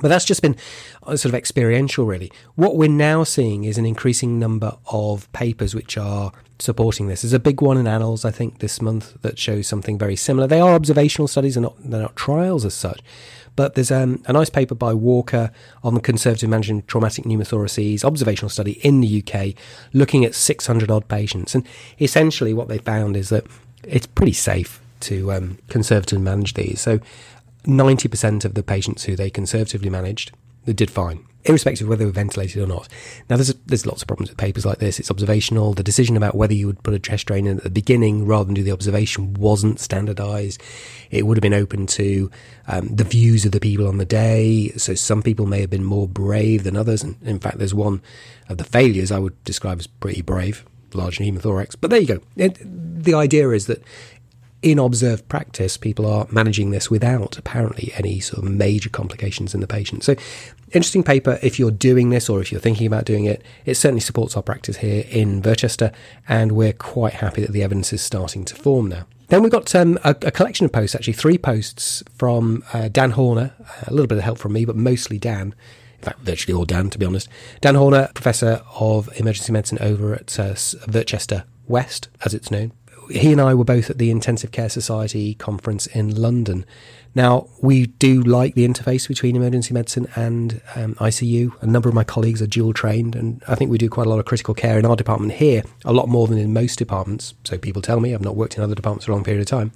But 0.00 0.08
that's 0.08 0.24
just 0.24 0.42
been 0.42 0.56
uh, 1.02 1.16
sort 1.16 1.32
of 1.32 1.34
experiential, 1.34 2.06
really. 2.06 2.30
What 2.54 2.76
we're 2.76 2.88
now 2.88 3.24
seeing 3.24 3.64
is 3.64 3.78
an 3.78 3.86
increasing 3.86 4.38
number 4.38 4.76
of 4.92 5.30
papers 5.32 5.74
which 5.74 5.98
are 5.98 6.32
supporting 6.60 7.08
this. 7.08 7.22
There's 7.22 7.32
a 7.32 7.40
big 7.40 7.60
one 7.60 7.76
in 7.76 7.86
Annals, 7.86 8.24
I 8.24 8.30
think, 8.30 8.58
this 8.58 8.80
month 8.80 9.20
that 9.22 9.38
shows 9.38 9.66
something 9.66 9.98
very 9.98 10.16
similar. 10.16 10.46
They 10.46 10.60
are 10.60 10.74
observational 10.74 11.28
studies, 11.28 11.54
they're 11.54 11.62
not, 11.62 11.76
they're 11.78 12.02
not 12.02 12.16
trials 12.16 12.64
as 12.64 12.74
such, 12.74 13.00
but 13.58 13.74
there's 13.74 13.90
um, 13.90 14.22
a 14.26 14.32
nice 14.32 14.48
paper 14.48 14.76
by 14.76 14.94
Walker 14.94 15.50
on 15.82 15.94
the 15.94 16.00
conservative 16.00 16.48
management 16.48 16.84
of 16.84 16.86
traumatic 16.86 17.24
pneumothoraces 17.24 18.04
observational 18.04 18.48
study 18.48 18.78
in 18.84 19.00
the 19.00 19.20
UK, 19.20 19.52
looking 19.92 20.24
at 20.24 20.36
600 20.36 20.92
odd 20.92 21.08
patients. 21.08 21.56
And 21.56 21.66
essentially, 22.00 22.54
what 22.54 22.68
they 22.68 22.78
found 22.78 23.16
is 23.16 23.30
that 23.30 23.44
it's 23.82 24.06
pretty 24.06 24.32
safe 24.32 24.80
to 25.00 25.32
um, 25.32 25.58
conservatively 25.70 26.22
manage 26.22 26.54
these. 26.54 26.80
So, 26.80 27.00
90% 27.64 28.44
of 28.44 28.54
the 28.54 28.62
patients 28.62 29.02
who 29.02 29.16
they 29.16 29.28
conservatively 29.28 29.90
managed 29.90 30.30
they 30.68 30.74
did 30.74 30.90
fine 30.90 31.24
irrespective 31.44 31.86
of 31.86 31.88
whether 31.88 32.00
they 32.00 32.06
were 32.06 32.12
ventilated 32.12 32.62
or 32.62 32.66
not. 32.66 32.88
Now, 33.30 33.36
there's 33.36 33.50
a, 33.50 33.54
there's 33.66 33.86
lots 33.86 34.02
of 34.02 34.08
problems 34.08 34.28
with 34.28 34.36
papers 34.36 34.66
like 34.66 34.78
this. 34.78 35.00
It's 35.00 35.10
observational. 35.10 35.72
The 35.72 35.82
decision 35.82 36.16
about 36.16 36.34
whether 36.34 36.52
you 36.52 36.66
would 36.66 36.82
put 36.82 36.94
a 36.94 36.98
chest 36.98 37.26
drain 37.26 37.46
in 37.46 37.58
at 37.58 37.64
the 37.64 37.70
beginning 37.70 38.26
rather 38.26 38.44
than 38.44 38.54
do 38.54 38.62
the 38.62 38.72
observation 38.72 39.34
wasn't 39.34 39.80
standardised. 39.80 40.62
It 41.10 41.26
would 41.26 41.36
have 41.36 41.42
been 41.42 41.54
open 41.54 41.86
to 41.86 42.30
um, 42.66 42.94
the 42.94 43.04
views 43.04 43.46
of 43.46 43.52
the 43.52 43.60
people 43.60 43.88
on 43.88 43.98
the 43.98 44.04
day. 44.04 44.70
So 44.76 44.94
some 44.94 45.22
people 45.22 45.46
may 45.46 45.60
have 45.60 45.70
been 45.70 45.84
more 45.84 46.06
brave 46.06 46.64
than 46.64 46.76
others. 46.76 47.02
And 47.02 47.16
in 47.22 47.38
fact, 47.38 47.58
there's 47.58 47.74
one 47.74 48.02
of 48.48 48.58
the 48.58 48.64
failures 48.64 49.10
I 49.10 49.18
would 49.18 49.42
describe 49.44 49.78
as 49.78 49.86
pretty 49.86 50.22
brave, 50.22 50.66
large 50.92 51.18
pneumothorax. 51.18 51.76
But 51.80 51.90
there 51.90 52.00
you 52.00 52.06
go. 52.06 52.20
It, 52.36 52.58
the 52.60 53.14
idea 53.14 53.50
is 53.50 53.66
that 53.68 53.82
in 54.62 54.78
observed 54.78 55.28
practice, 55.28 55.76
people 55.76 56.06
are 56.06 56.26
managing 56.30 56.70
this 56.70 56.90
without 56.90 57.38
apparently 57.38 57.92
any 57.96 58.18
sort 58.20 58.44
of 58.44 58.50
major 58.50 58.88
complications 58.90 59.54
in 59.54 59.60
the 59.60 59.66
patient. 59.66 60.02
So, 60.02 60.16
interesting 60.72 61.02
paper 61.02 61.38
if 61.42 61.58
you're 61.58 61.70
doing 61.70 62.10
this 62.10 62.28
or 62.28 62.40
if 62.40 62.50
you're 62.50 62.60
thinking 62.60 62.86
about 62.86 63.04
doing 63.04 63.24
it. 63.24 63.42
It 63.64 63.76
certainly 63.76 64.00
supports 64.00 64.36
our 64.36 64.42
practice 64.42 64.78
here 64.78 65.04
in 65.10 65.40
Virchester, 65.42 65.92
and 66.28 66.52
we're 66.52 66.72
quite 66.72 67.14
happy 67.14 67.40
that 67.42 67.52
the 67.52 67.62
evidence 67.62 67.92
is 67.92 68.02
starting 68.02 68.44
to 68.46 68.54
form 68.54 68.88
now. 68.88 69.06
Then 69.28 69.42
we've 69.42 69.52
got 69.52 69.72
um, 69.74 69.98
a, 70.04 70.10
a, 70.22 70.30
collection 70.30 70.64
of 70.64 70.72
posts, 70.72 70.94
actually, 70.94 71.12
three 71.12 71.36
posts 71.36 72.02
from 72.16 72.64
uh, 72.72 72.88
Dan 72.88 73.12
Horner, 73.12 73.52
a 73.86 73.92
little 73.92 74.06
bit 74.06 74.18
of 74.18 74.24
help 74.24 74.38
from 74.38 74.54
me, 74.54 74.64
but 74.64 74.74
mostly 74.74 75.18
Dan. 75.18 75.54
In 75.98 76.04
fact, 76.04 76.20
virtually 76.20 76.54
all 76.54 76.64
Dan, 76.64 76.90
to 76.90 76.98
be 76.98 77.04
honest. 77.04 77.28
Dan 77.60 77.74
Horner, 77.74 78.08
Professor 78.14 78.62
of 78.74 79.10
Emergency 79.16 79.52
Medicine 79.52 79.78
over 79.80 80.14
at 80.14 80.38
uh, 80.38 80.54
West, 81.66 82.08
as 82.24 82.34
it's 82.34 82.50
known 82.50 82.72
he 83.10 83.32
and 83.32 83.40
I 83.40 83.54
were 83.54 83.64
both 83.64 83.90
at 83.90 83.98
the 83.98 84.10
Intensive 84.10 84.52
Care 84.52 84.68
Society 84.68 85.34
conference 85.34 85.86
in 85.86 86.14
London. 86.14 86.64
Now, 87.14 87.48
we 87.60 87.86
do 87.86 88.22
like 88.22 88.54
the 88.54 88.66
interface 88.66 89.08
between 89.08 89.34
emergency 89.34 89.74
medicine 89.74 90.06
and 90.14 90.60
um, 90.76 90.94
ICU. 90.96 91.60
A 91.62 91.66
number 91.66 91.88
of 91.88 91.94
my 91.94 92.04
colleagues 92.04 92.42
are 92.42 92.46
dual 92.46 92.72
trained, 92.72 93.16
and 93.16 93.42
I 93.48 93.54
think 93.54 93.70
we 93.70 93.78
do 93.78 93.88
quite 93.88 94.06
a 94.06 94.10
lot 94.10 94.18
of 94.18 94.24
critical 94.24 94.54
care 94.54 94.78
in 94.78 94.86
our 94.86 94.94
department 94.96 95.32
here, 95.32 95.62
a 95.84 95.92
lot 95.92 96.08
more 96.08 96.26
than 96.26 96.38
in 96.38 96.52
most 96.52 96.78
departments. 96.78 97.34
So 97.44 97.58
people 97.58 97.82
tell 97.82 98.00
me, 98.00 98.14
I've 98.14 98.22
not 98.22 98.36
worked 98.36 98.56
in 98.56 98.62
other 98.62 98.74
departments 98.74 99.06
for 99.06 99.12
a 99.12 99.14
long 99.14 99.24
period 99.24 99.40
of 99.40 99.46
time. 99.46 99.72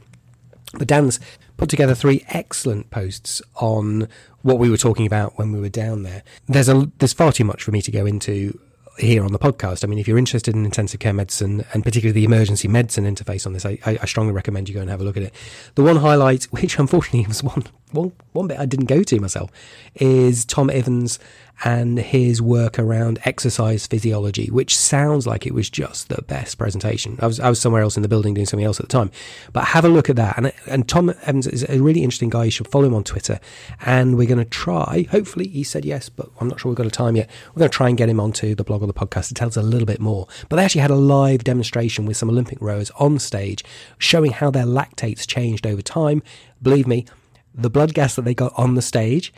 But 0.74 0.88
Dan's 0.88 1.20
put 1.56 1.68
together 1.68 1.94
three 1.94 2.24
excellent 2.28 2.90
posts 2.90 3.42
on 3.56 4.08
what 4.42 4.58
we 4.58 4.70
were 4.70 4.76
talking 4.76 5.06
about 5.06 5.38
when 5.38 5.52
we 5.52 5.60
were 5.60 5.68
down 5.68 6.02
there. 6.02 6.22
There's 6.48 6.68
a 6.68 6.90
there's 6.98 7.12
far 7.12 7.32
too 7.32 7.44
much 7.44 7.62
for 7.62 7.70
me 7.70 7.82
to 7.82 7.90
go 7.90 8.06
into 8.06 8.58
here 8.98 9.24
on 9.24 9.32
the 9.32 9.38
podcast. 9.38 9.84
I 9.84 9.86
mean, 9.86 9.98
if 9.98 10.06
you're 10.06 10.18
interested 10.18 10.54
in 10.54 10.64
intensive 10.64 11.00
care 11.00 11.12
medicine 11.12 11.64
and 11.72 11.82
particularly 11.82 12.12
the 12.12 12.24
emergency 12.24 12.68
medicine 12.68 13.04
interface 13.04 13.46
on 13.46 13.52
this, 13.52 13.64
I, 13.64 13.78
I, 13.84 14.06
strongly 14.06 14.32
recommend 14.32 14.68
you 14.68 14.74
go 14.74 14.80
and 14.80 14.90
have 14.90 15.00
a 15.00 15.04
look 15.04 15.16
at 15.16 15.22
it. 15.22 15.34
The 15.74 15.82
one 15.82 15.96
highlight, 15.96 16.44
which 16.50 16.78
unfortunately 16.78 17.26
was 17.26 17.42
one 17.42 17.64
one 17.92 18.12
one 18.32 18.46
bit 18.46 18.58
I 18.58 18.66
didn't 18.66 18.86
go 18.86 19.02
to 19.02 19.20
myself 19.20 19.50
is 19.94 20.44
Tom 20.44 20.70
Evans 20.70 21.18
and 21.64 21.98
his 21.98 22.42
work 22.42 22.78
around 22.78 23.20
exercise 23.24 23.86
physiology, 23.86 24.50
which 24.50 24.76
sounds 24.76 25.26
like 25.26 25.46
it 25.46 25.54
was 25.54 25.70
just 25.70 26.08
the 26.08 26.22
best 26.22 26.58
presentation. 26.58 27.18
I 27.20 27.26
was 27.26 27.38
I 27.38 27.48
was 27.48 27.60
somewhere 27.60 27.82
else 27.82 27.96
in 27.96 28.02
the 28.02 28.08
building 28.08 28.34
doing 28.34 28.46
something 28.46 28.64
else 28.64 28.80
at 28.80 28.88
the 28.88 28.92
time, 28.92 29.10
but 29.52 29.64
have 29.66 29.84
a 29.84 29.88
look 29.88 30.10
at 30.10 30.16
that. 30.16 30.36
And 30.36 30.52
and 30.66 30.88
Tom 30.88 31.10
Evans 31.22 31.46
is 31.46 31.64
a 31.68 31.80
really 31.80 32.02
interesting 32.02 32.30
guy. 32.30 32.44
You 32.44 32.50
should 32.50 32.68
follow 32.68 32.86
him 32.86 32.94
on 32.94 33.04
Twitter, 33.04 33.38
and 33.84 34.16
we're 34.16 34.26
going 34.26 34.38
to 34.38 34.44
try. 34.44 35.06
Hopefully, 35.10 35.46
he 35.46 35.62
said 35.62 35.84
yes, 35.84 36.08
but 36.08 36.28
I'm 36.40 36.48
not 36.48 36.60
sure 36.60 36.70
we've 36.70 36.76
got 36.76 36.86
a 36.86 36.90
time 36.90 37.16
yet. 37.16 37.30
We're 37.54 37.60
going 37.60 37.70
to 37.70 37.76
try 37.76 37.88
and 37.88 37.98
get 37.98 38.08
him 38.08 38.18
onto 38.18 38.54
the 38.54 38.64
blog 38.64 38.82
or 38.82 38.86
the 38.86 38.94
podcast 38.94 39.28
to 39.28 39.34
tell 39.34 39.48
us 39.48 39.56
a 39.56 39.62
little 39.62 39.86
bit 39.86 40.00
more. 40.00 40.26
But 40.48 40.56
they 40.56 40.64
actually 40.64 40.80
had 40.80 40.90
a 40.90 40.96
live 40.96 41.44
demonstration 41.44 42.06
with 42.06 42.16
some 42.16 42.28
Olympic 42.28 42.58
rowers 42.60 42.90
on 42.98 43.18
stage, 43.18 43.64
showing 43.98 44.32
how 44.32 44.50
their 44.50 44.64
lactates 44.64 45.26
changed 45.26 45.66
over 45.66 45.82
time. 45.82 46.22
Believe 46.60 46.86
me, 46.86 47.06
the 47.54 47.70
blood 47.70 47.94
gas 47.94 48.16
that 48.16 48.22
they 48.22 48.34
got 48.34 48.52
on 48.56 48.74
the 48.74 48.82
stage 48.82 49.32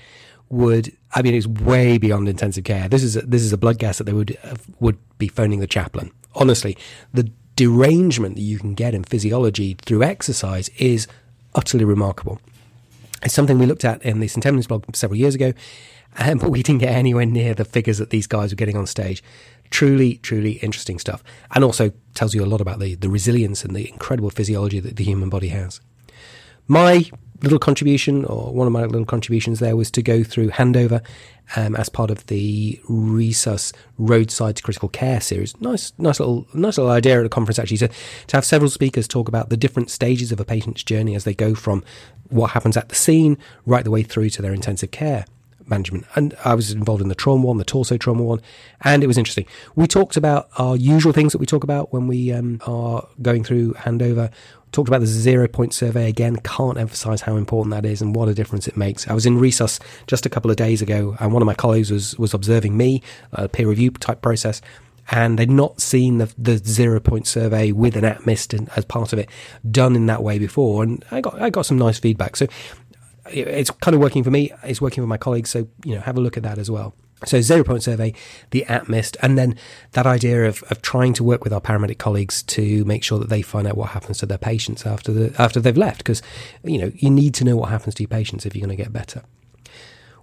would 0.50 0.96
I 1.14 1.22
mean 1.22 1.34
it's 1.34 1.46
way 1.46 1.98
beyond 1.98 2.28
intensive 2.28 2.64
care. 2.64 2.88
This 2.88 3.02
is 3.02 3.16
a, 3.16 3.22
this 3.22 3.42
is 3.42 3.52
a 3.52 3.58
blood 3.58 3.78
gas 3.78 3.98
that 3.98 4.04
they 4.04 4.12
would 4.12 4.36
uh, 4.44 4.54
would 4.80 4.98
be 5.18 5.28
phoning 5.28 5.60
the 5.60 5.66
chaplain. 5.66 6.12
Honestly, 6.34 6.76
the 7.12 7.30
derangement 7.56 8.36
that 8.36 8.42
you 8.42 8.58
can 8.58 8.74
get 8.74 8.94
in 8.94 9.04
physiology 9.04 9.76
through 9.84 10.02
exercise 10.02 10.68
is 10.70 11.06
utterly 11.54 11.84
remarkable. 11.84 12.40
It's 13.22 13.34
something 13.34 13.58
we 13.58 13.66
looked 13.66 13.84
at 13.84 14.02
in 14.02 14.20
the 14.20 14.26
Emlyn's 14.26 14.66
blog 14.66 14.84
several 14.94 15.18
years 15.18 15.34
ago, 15.34 15.52
um, 16.18 16.38
but 16.40 16.50
we 16.50 16.62
didn't 16.62 16.80
get 16.80 16.92
anywhere 16.92 17.26
near 17.26 17.54
the 17.54 17.64
figures 17.64 17.98
that 17.98 18.10
these 18.10 18.26
guys 18.26 18.52
were 18.52 18.56
getting 18.56 18.76
on 18.76 18.86
stage. 18.86 19.22
Truly, 19.70 20.18
truly 20.18 20.52
interesting 20.54 20.98
stuff, 20.98 21.24
and 21.52 21.64
also 21.64 21.92
tells 22.14 22.34
you 22.34 22.44
a 22.44 22.46
lot 22.46 22.60
about 22.60 22.78
the 22.80 22.94
the 22.94 23.08
resilience 23.08 23.64
and 23.64 23.74
the 23.74 23.88
incredible 23.88 24.30
physiology 24.30 24.78
that 24.78 24.96
the 24.96 25.04
human 25.04 25.30
body 25.30 25.48
has. 25.48 25.80
My 26.68 27.10
little 27.42 27.58
contribution, 27.58 28.24
or 28.24 28.52
one 28.52 28.66
of 28.66 28.72
my 28.72 28.84
little 28.84 29.04
contributions 29.04 29.60
there, 29.60 29.76
was 29.76 29.90
to 29.92 30.02
go 30.02 30.22
through 30.22 30.50
handover 30.50 31.04
um, 31.56 31.76
as 31.76 31.88
part 31.88 32.10
of 32.10 32.26
the 32.26 32.80
Resus 32.88 33.72
Roadside 33.98 34.56
to 34.56 34.62
Critical 34.62 34.88
Care 34.88 35.20
series. 35.20 35.58
Nice, 35.60 35.92
nice 35.98 36.20
little, 36.20 36.46
nice 36.54 36.78
little 36.78 36.92
idea 36.92 37.20
at 37.20 37.26
a 37.26 37.28
conference 37.28 37.58
actually 37.58 37.78
to 37.78 37.88
to 37.88 38.36
have 38.36 38.44
several 38.44 38.70
speakers 38.70 39.06
talk 39.08 39.28
about 39.28 39.50
the 39.50 39.56
different 39.56 39.90
stages 39.90 40.32
of 40.32 40.40
a 40.40 40.44
patient's 40.44 40.82
journey 40.82 41.14
as 41.14 41.24
they 41.24 41.34
go 41.34 41.54
from 41.54 41.84
what 42.30 42.52
happens 42.52 42.76
at 42.76 42.88
the 42.88 42.94
scene 42.94 43.36
right 43.66 43.84
the 43.84 43.90
way 43.90 44.02
through 44.02 44.30
to 44.30 44.42
their 44.42 44.54
intensive 44.54 44.90
care 44.90 45.26
management. 45.66 46.04
And 46.14 46.34
I 46.44 46.54
was 46.54 46.72
involved 46.72 47.02
in 47.02 47.08
the 47.08 47.14
trauma 47.14 47.46
one, 47.46 47.56
the 47.58 47.64
torso 47.64 47.96
trauma 47.96 48.22
one, 48.22 48.40
and 48.82 49.02
it 49.02 49.06
was 49.06 49.18
interesting. 49.18 49.46
We 49.74 49.86
talked 49.86 50.16
about 50.16 50.48
our 50.58 50.76
usual 50.76 51.12
things 51.12 51.32
that 51.32 51.38
we 51.38 51.46
talk 51.46 51.64
about 51.64 51.92
when 51.92 52.06
we 52.06 52.32
um, 52.32 52.60
are 52.66 53.06
going 53.22 53.44
through 53.44 53.74
handover. 53.74 54.30
Talked 54.74 54.88
about 54.88 55.02
the 55.02 55.06
zero 55.06 55.46
point 55.46 55.72
survey 55.72 56.08
again. 56.08 56.34
Can't 56.38 56.78
emphasize 56.78 57.20
how 57.20 57.36
important 57.36 57.70
that 57.70 57.86
is 57.86 58.02
and 58.02 58.12
what 58.12 58.28
a 58.28 58.34
difference 58.34 58.66
it 58.66 58.76
makes. 58.76 59.06
I 59.06 59.12
was 59.12 59.24
in 59.24 59.38
Resus 59.38 59.78
just 60.08 60.26
a 60.26 60.28
couple 60.28 60.50
of 60.50 60.56
days 60.56 60.82
ago, 60.82 61.16
and 61.20 61.32
one 61.32 61.42
of 61.42 61.46
my 61.46 61.54
colleagues 61.54 61.92
was 61.92 62.18
was 62.18 62.34
observing 62.34 62.76
me, 62.76 63.00
a 63.34 63.48
peer 63.48 63.68
review 63.68 63.92
type 63.92 64.20
process, 64.20 64.60
and 65.12 65.38
they'd 65.38 65.48
not 65.48 65.80
seen 65.80 66.18
the, 66.18 66.34
the 66.36 66.56
zero 66.58 66.98
point 66.98 67.28
survey 67.28 67.70
with 67.70 67.94
an 67.94 68.02
ATMIST 68.02 68.68
as 68.76 68.84
part 68.84 69.12
of 69.12 69.20
it 69.20 69.28
done 69.70 69.94
in 69.94 70.06
that 70.06 70.24
way 70.24 70.40
before. 70.40 70.82
And 70.82 71.04
I 71.12 71.20
got 71.20 71.40
I 71.40 71.50
got 71.50 71.66
some 71.66 71.78
nice 71.78 72.00
feedback. 72.00 72.34
So 72.34 72.48
it's 73.30 73.70
kind 73.70 73.94
of 73.94 74.00
working 74.00 74.22
for 74.24 74.30
me. 74.30 74.52
It's 74.62 74.80
working 74.80 75.02
for 75.02 75.08
my 75.08 75.18
colleagues. 75.18 75.50
So 75.50 75.68
you 75.84 75.94
know, 75.94 76.00
have 76.00 76.16
a 76.16 76.20
look 76.20 76.36
at 76.36 76.42
that 76.42 76.58
as 76.58 76.70
well. 76.70 76.94
So 77.24 77.40
zero 77.40 77.64
point 77.64 77.82
survey, 77.82 78.12
the 78.50 78.64
ATMIST, 78.68 79.16
and 79.22 79.38
then 79.38 79.56
that 79.92 80.06
idea 80.06 80.44
of, 80.46 80.62
of 80.64 80.82
trying 80.82 81.14
to 81.14 81.24
work 81.24 81.44
with 81.44 81.52
our 81.52 81.60
paramedic 81.60 81.98
colleagues 81.98 82.42
to 82.42 82.84
make 82.84 83.02
sure 83.02 83.18
that 83.18 83.28
they 83.28 83.42
find 83.42 83.66
out 83.66 83.76
what 83.76 83.90
happens 83.90 84.18
to 84.18 84.26
their 84.26 84.38
patients 84.38 84.84
after 84.84 85.12
the 85.12 85.34
after 85.40 85.60
they've 85.60 85.76
left, 85.76 85.98
because 85.98 86.22
you 86.62 86.78
know 86.78 86.92
you 86.94 87.10
need 87.10 87.34
to 87.34 87.44
know 87.44 87.56
what 87.56 87.70
happens 87.70 87.94
to 87.96 88.02
your 88.02 88.08
patients 88.08 88.44
if 88.44 88.54
you're 88.54 88.66
going 88.66 88.76
to 88.76 88.82
get 88.82 88.92
better. 88.92 89.22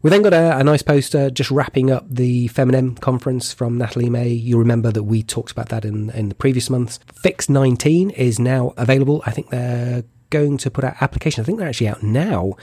We 0.02 0.10
then 0.10 0.24
got 0.24 0.34
a, 0.34 0.58
a, 0.58 0.64
nice 0.64 0.82
poster 0.82 1.30
just 1.30 1.52
wrapping 1.52 1.92
up 1.92 2.06
the 2.10 2.50
FeminEM 2.50 3.00
conference 3.02 3.54
from 3.54 3.78
Natalie 3.78 4.10
May. 4.10 4.30
You 4.30 4.58
remember 4.58 4.92
that 4.92 5.04
we 5.04 5.22
talked 5.22 5.52
about 5.52 5.70
that 5.70 5.86
in, 5.86 6.10
in 6.12 6.30
the 6.30 6.34
previous 6.34 6.72
months. 6.72 7.00
Fix 7.22 7.50
19 7.50 8.10
is 8.10 8.40
now 8.40 8.74
available. 8.78 9.22
I 9.28 9.32
think 9.32 9.52
they're 9.52 10.04
going 10.32 10.58
to 10.58 10.72
put 10.72 10.84
out 10.84 10.96
applications. 11.02 11.44
I 11.44 11.46
think 11.46 11.60
they're 11.60 11.70
actually 11.70 11.90
out 11.90 12.02
now 12.02 12.56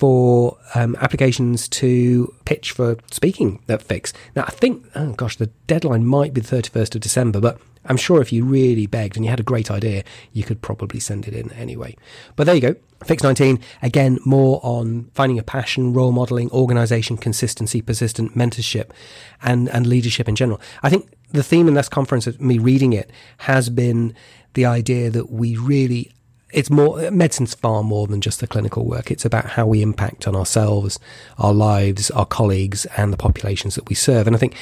for 0.00 0.56
um, 0.74 0.96
applications 1.00 1.68
to 1.68 2.32
pitch 2.44 2.70
for 2.72 2.96
speaking 3.10 3.62
at 3.68 3.82
Fix. 3.82 4.12
Now, 4.34 4.44
I 4.44 4.50
think, 4.50 4.86
oh 4.94 5.12
gosh, 5.12 5.36
the 5.36 5.48
deadline 5.66 6.06
might 6.06 6.32
be 6.32 6.40
the 6.40 6.56
31st 6.56 6.94
of 6.94 7.00
December, 7.00 7.40
but 7.40 7.60
I'm 7.84 7.96
sure 7.96 8.20
if 8.20 8.32
you 8.32 8.44
really 8.44 8.86
begged 8.86 9.16
and 9.16 9.24
you 9.24 9.30
had 9.30 9.40
a 9.40 9.44
great 9.44 9.70
idea, 9.70 10.04
you 10.32 10.44
could 10.44 10.62
probably 10.62 11.00
send 11.00 11.26
it 11.26 11.34
in 11.34 11.52
anyway. 11.52 11.96
But 12.36 12.44
there 12.44 12.54
you 12.54 12.60
go. 12.60 12.76
Fix 13.04 13.22
19, 13.22 13.58
again, 13.82 14.18
more 14.24 14.60
on 14.62 15.10
finding 15.14 15.38
a 15.38 15.42
passion, 15.42 15.94
role 15.94 16.12
modeling, 16.12 16.50
organization, 16.50 17.16
consistency, 17.16 17.80
persistent 17.80 18.36
mentorship, 18.36 18.90
and, 19.42 19.68
and 19.70 19.86
leadership 19.86 20.28
in 20.28 20.36
general. 20.36 20.60
I 20.82 20.90
think 20.90 21.10
the 21.32 21.42
theme 21.42 21.68
in 21.68 21.74
this 21.74 21.88
conference, 21.88 22.26
of 22.26 22.40
me 22.40 22.58
reading 22.58 22.92
it, 22.92 23.10
has 23.38 23.70
been 23.70 24.14
the 24.54 24.66
idea 24.66 25.10
that 25.10 25.30
we 25.30 25.56
really 25.56 26.12
it's 26.52 26.70
more 26.70 27.10
medicine's 27.10 27.54
far 27.54 27.82
more 27.82 28.06
than 28.06 28.20
just 28.20 28.40
the 28.40 28.46
clinical 28.46 28.84
work. 28.84 29.10
It's 29.10 29.24
about 29.24 29.46
how 29.46 29.66
we 29.66 29.82
impact 29.82 30.26
on 30.26 30.34
ourselves, 30.34 30.98
our 31.38 31.52
lives, 31.52 32.10
our 32.10 32.26
colleagues, 32.26 32.86
and 32.96 33.12
the 33.12 33.16
populations 33.16 33.74
that 33.74 33.88
we 33.88 33.94
serve. 33.94 34.26
And 34.26 34.34
I 34.34 34.38
think 34.38 34.54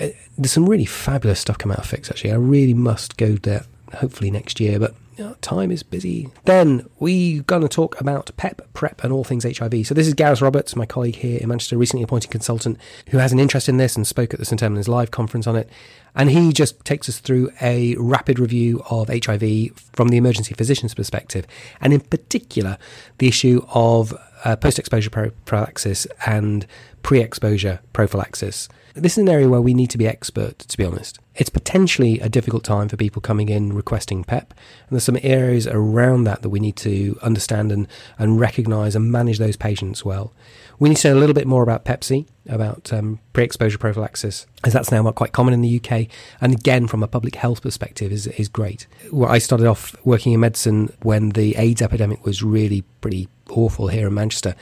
uh, 0.00 0.08
there's 0.38 0.52
some 0.52 0.68
really 0.68 0.84
fabulous 0.84 1.40
stuff 1.40 1.58
coming 1.58 1.76
out 1.76 1.84
of 1.84 1.90
Fix. 1.90 2.10
Actually, 2.10 2.32
I 2.32 2.36
really 2.36 2.74
must 2.74 3.16
go 3.16 3.34
there. 3.34 3.64
Hopefully 3.94 4.30
next 4.30 4.60
year, 4.60 4.78
but 4.78 4.94
you 5.16 5.24
know, 5.24 5.34
time 5.40 5.70
is 5.70 5.82
busy. 5.82 6.28
Then 6.44 6.88
we're 6.98 7.42
going 7.42 7.62
to 7.62 7.68
talk 7.68 8.00
about 8.00 8.30
PEP, 8.36 8.62
PrEP, 8.74 9.04
and 9.04 9.12
all 9.12 9.22
things 9.22 9.44
HIV. 9.44 9.86
So 9.86 9.94
this 9.94 10.08
is 10.08 10.14
Gareth 10.14 10.42
Roberts, 10.42 10.74
my 10.74 10.86
colleague 10.86 11.16
here 11.16 11.38
in 11.40 11.48
Manchester, 11.48 11.78
recently 11.78 12.02
appointed 12.02 12.30
consultant 12.30 12.78
who 13.10 13.18
has 13.18 13.32
an 13.32 13.38
interest 13.38 13.68
in 13.68 13.76
this 13.76 13.94
and 13.96 14.06
spoke 14.06 14.34
at 14.34 14.40
the 14.40 14.46
St 14.46 14.60
Emlyn's 14.60 14.88
Live 14.88 15.10
conference 15.10 15.46
on 15.46 15.56
it. 15.56 15.70
And 16.16 16.30
he 16.30 16.52
just 16.52 16.84
takes 16.84 17.08
us 17.08 17.18
through 17.18 17.50
a 17.60 17.94
rapid 17.96 18.38
review 18.38 18.82
of 18.90 19.08
HIV 19.08 19.70
from 19.92 20.08
the 20.08 20.16
emergency 20.16 20.54
physician's 20.54 20.94
perspective, 20.94 21.46
and 21.80 21.92
in 21.92 22.00
particular, 22.00 22.78
the 23.18 23.26
issue 23.28 23.64
of 23.68 24.14
uh, 24.44 24.54
post 24.56 24.78
exposure 24.78 25.10
prophylaxis 25.10 26.06
and 26.26 26.66
pre 27.04 27.20
exposure 27.20 27.78
prophylaxis. 27.92 28.68
This 28.94 29.12
is 29.12 29.18
an 29.18 29.28
area 29.28 29.48
where 29.48 29.60
we 29.60 29.74
need 29.74 29.90
to 29.90 29.98
be 29.98 30.06
expert, 30.06 30.58
to 30.60 30.76
be 30.78 30.84
honest. 30.84 31.18
It's 31.34 31.50
potentially 31.50 32.18
a 32.20 32.28
difficult 32.28 32.64
time 32.64 32.88
for 32.88 32.96
people 32.96 33.20
coming 33.20 33.48
in 33.48 33.72
requesting 33.72 34.24
PEP, 34.24 34.50
and 34.52 34.90
there's 34.90 35.04
some 35.04 35.18
areas 35.22 35.66
around 35.66 36.24
that 36.24 36.42
that 36.42 36.48
we 36.48 36.60
need 36.60 36.76
to 36.76 37.18
understand 37.20 37.72
and, 37.72 37.88
and 38.18 38.40
recognise 38.40 38.96
and 38.96 39.12
manage 39.12 39.38
those 39.38 39.56
patients 39.56 40.04
well. 40.04 40.32
We 40.78 40.88
need 40.88 40.98
to 40.98 41.08
know 41.08 41.18
a 41.18 41.20
little 41.20 41.34
bit 41.34 41.46
more 41.46 41.62
about 41.62 41.84
PEPSE, 41.84 42.26
about 42.48 42.92
um, 42.92 43.18
pre-exposure 43.32 43.78
prophylaxis, 43.78 44.46
as 44.62 44.72
that's 44.72 44.90
now 44.90 45.10
quite 45.10 45.32
common 45.32 45.54
in 45.54 45.60
the 45.60 45.80
UK, 45.80 46.06
and 46.40 46.54
again 46.54 46.86
from 46.86 47.02
a 47.02 47.08
public 47.08 47.34
health 47.34 47.62
perspective 47.62 48.12
is 48.12 48.26
is 48.28 48.48
great. 48.48 48.86
Well, 49.12 49.30
I 49.30 49.38
started 49.38 49.66
off 49.66 49.94
working 50.04 50.32
in 50.32 50.40
medicine 50.40 50.92
when 51.02 51.30
the 51.30 51.56
AIDS 51.56 51.82
epidemic 51.82 52.24
was 52.24 52.42
really 52.42 52.82
pretty 53.00 53.28
awful 53.50 53.88
here 53.88 54.06
in 54.06 54.14
Manchester, 54.14 54.54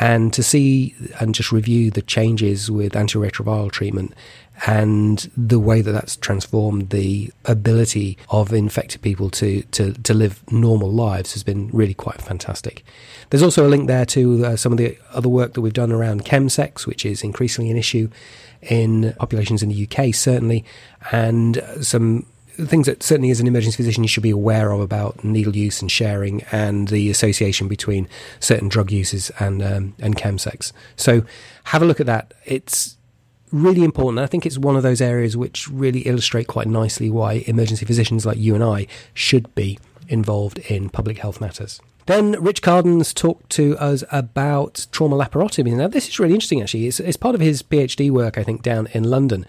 and 0.00 0.32
to 0.32 0.42
see 0.42 0.94
and 1.20 1.34
just 1.34 1.52
review 1.52 1.90
the 1.90 2.02
changes 2.02 2.70
with 2.70 2.92
antiretroviral 2.92 3.70
treatment 3.70 4.14
and 4.66 5.30
the 5.36 5.58
way 5.58 5.80
that 5.80 5.92
that's 5.92 6.16
transformed 6.16 6.90
the 6.90 7.30
ability 7.44 8.16
of 8.30 8.52
infected 8.52 9.02
people 9.02 9.28
to, 9.28 9.62
to, 9.72 9.92
to 9.92 10.14
live 10.14 10.42
normal 10.52 10.90
lives 10.90 11.32
has 11.32 11.42
been 11.42 11.68
really 11.72 11.94
quite 11.94 12.22
fantastic. 12.22 12.84
There's 13.30 13.42
also 13.42 13.66
a 13.66 13.68
link 13.68 13.88
there 13.88 14.06
to 14.06 14.46
uh, 14.46 14.56
some 14.56 14.72
of 14.72 14.78
the 14.78 14.96
other 15.12 15.28
work 15.28 15.54
that 15.54 15.60
we've 15.60 15.72
done 15.72 15.90
around 15.90 16.24
chemsex, 16.24 16.86
which 16.86 17.04
is 17.04 17.22
increasingly 17.22 17.70
an 17.70 17.76
issue 17.76 18.08
in 18.62 19.12
populations 19.18 19.62
in 19.62 19.68
the 19.68 19.88
UK, 19.88 20.14
certainly, 20.14 20.64
and 21.10 21.62
some 21.80 22.24
things 22.56 22.86
that 22.86 23.02
certainly 23.02 23.30
as 23.30 23.40
an 23.40 23.46
emergency 23.46 23.76
physician 23.76 24.04
you 24.04 24.08
should 24.08 24.22
be 24.22 24.30
aware 24.30 24.70
of 24.72 24.80
about 24.80 25.22
needle 25.24 25.56
use 25.56 25.80
and 25.80 25.90
sharing 25.90 26.42
and 26.52 26.88
the 26.88 27.10
association 27.10 27.68
between 27.68 28.08
certain 28.40 28.68
drug 28.68 28.90
uses 28.90 29.30
and 29.38 29.62
um, 29.62 29.94
and 30.00 30.16
chemsex. 30.16 30.72
So 30.96 31.24
have 31.64 31.82
a 31.82 31.84
look 31.84 32.00
at 32.00 32.06
that. 32.06 32.34
It's 32.44 32.96
really 33.52 33.84
important. 33.84 34.18
I 34.18 34.26
think 34.26 34.44
it's 34.46 34.58
one 34.58 34.76
of 34.76 34.82
those 34.82 35.00
areas 35.00 35.36
which 35.36 35.68
really 35.68 36.00
illustrate 36.00 36.48
quite 36.48 36.66
nicely 36.66 37.08
why 37.08 37.44
emergency 37.46 37.86
physicians 37.86 38.26
like 38.26 38.38
you 38.38 38.54
and 38.54 38.64
I 38.64 38.86
should 39.14 39.54
be 39.54 39.78
involved 40.08 40.58
in 40.58 40.90
public 40.90 41.18
health 41.18 41.40
matters. 41.40 41.80
Then 42.06 42.32
Rich 42.32 42.60
Cardens 42.60 43.14
talked 43.14 43.48
to 43.50 43.78
us 43.78 44.04
about 44.12 44.86
trauma 44.92 45.16
laparotomy. 45.16 45.74
Now, 45.74 45.88
this 45.88 46.08
is 46.08 46.18
really 46.18 46.34
interesting, 46.34 46.60
actually. 46.60 46.86
It's, 46.86 47.00
it's 47.00 47.16
part 47.16 47.34
of 47.34 47.40
his 47.40 47.62
PhD 47.62 48.10
work, 48.10 48.36
I 48.36 48.42
think, 48.42 48.62
down 48.62 48.88
in 48.92 49.04
London. 49.04 49.46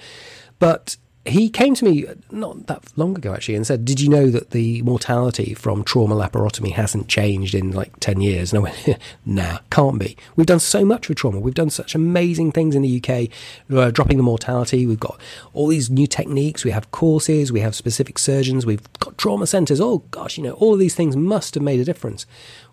But 0.58 0.96
he 1.26 1.50
came 1.50 1.74
to 1.76 1.86
me 1.86 2.06
not 2.30 2.68
that 2.68 2.84
long 2.96 3.16
ago 3.18 3.34
actually 3.34 3.56
and 3.56 3.66
said, 3.66 3.84
"Did 3.84 4.00
you 4.00 4.10
know 4.10 4.30
that 4.30 4.52
the 4.52 4.82
mortality 4.84 5.54
from 5.54 5.84
trauma 5.84 6.16
laparotomy 6.16 6.72
hasn't 6.72 7.08
changed 7.08 7.56
in 7.56 7.72
like 7.72 8.00
ten 8.00 8.22
years?" 8.22 8.54
And 8.54 8.60
I 8.60 8.64
went, 8.64 9.00
"Nah, 9.26 9.60
can't 9.72 10.00
be. 10.00 10.16
We've 10.36 10.46
done 10.46 10.60
so 10.60 10.86
much 10.86 11.10
with 11.10 11.18
trauma. 11.18 11.40
We've 11.40 11.54
done 11.54 11.72
such 11.72 11.96
amazing 11.96 12.52
things 12.52 12.76
in 12.76 12.84
the 12.84 13.02
UK, 13.02 13.30
uh, 13.76 13.92
dropping 13.92 14.18
the 14.18 14.24
mortality. 14.24 14.86
We've 14.86 15.00
got 15.00 15.20
all 15.54 15.68
these 15.68 15.90
new 15.90 16.08
techniques. 16.08 16.64
We 16.64 16.72
have 16.72 16.92
courses. 16.92 17.52
We 17.52 17.62
have 17.62 17.76
specific 17.76 18.20
surgeons. 18.20 18.66
We've 18.66 18.88
got 19.00 19.18
trauma 19.18 19.48
centres. 19.48 19.82
Oh 19.82 20.00
gosh, 20.12 20.38
you 20.38 20.44
know, 20.44 20.54
all 20.54 20.74
of 20.74 20.80
these 20.80 20.96
things 20.96 21.16
must 21.16 21.56
have 21.56 21.64
made 21.64 21.80
a 21.80 21.86
difference." 21.86 22.26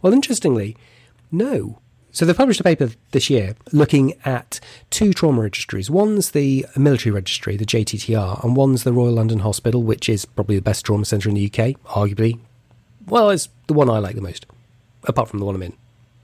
Well, 0.02 0.12
interestingly, 0.12 0.76
no, 1.30 1.78
So 2.14 2.26
they've 2.26 2.36
published 2.36 2.60
a 2.60 2.64
paper 2.64 2.90
this 3.12 3.30
year 3.30 3.56
looking 3.72 4.12
at 4.22 4.60
two 4.90 5.14
trauma 5.14 5.40
registries. 5.40 5.90
One's 5.90 6.32
the 6.32 6.66
military 6.76 7.10
registry, 7.10 7.56
the 7.56 7.64
JTTR, 7.64 8.44
and 8.44 8.54
one's 8.54 8.84
the 8.84 8.92
Royal 8.92 9.14
London 9.14 9.38
Hospital, 9.38 9.82
which 9.82 10.10
is 10.10 10.26
probably 10.26 10.56
the 10.56 10.62
best 10.62 10.84
trauma 10.84 11.06
centre 11.06 11.30
in 11.30 11.34
the 11.34 11.46
UK, 11.46 11.80
arguably. 11.86 12.38
Well, 13.06 13.30
it's 13.30 13.48
the 13.66 13.72
one 13.72 13.88
I 13.88 13.98
like 13.98 14.14
the 14.14 14.20
most, 14.20 14.44
apart 15.04 15.30
from 15.30 15.38
the 15.38 15.46
one 15.46 15.54
I'm 15.54 15.62
in. 15.62 15.72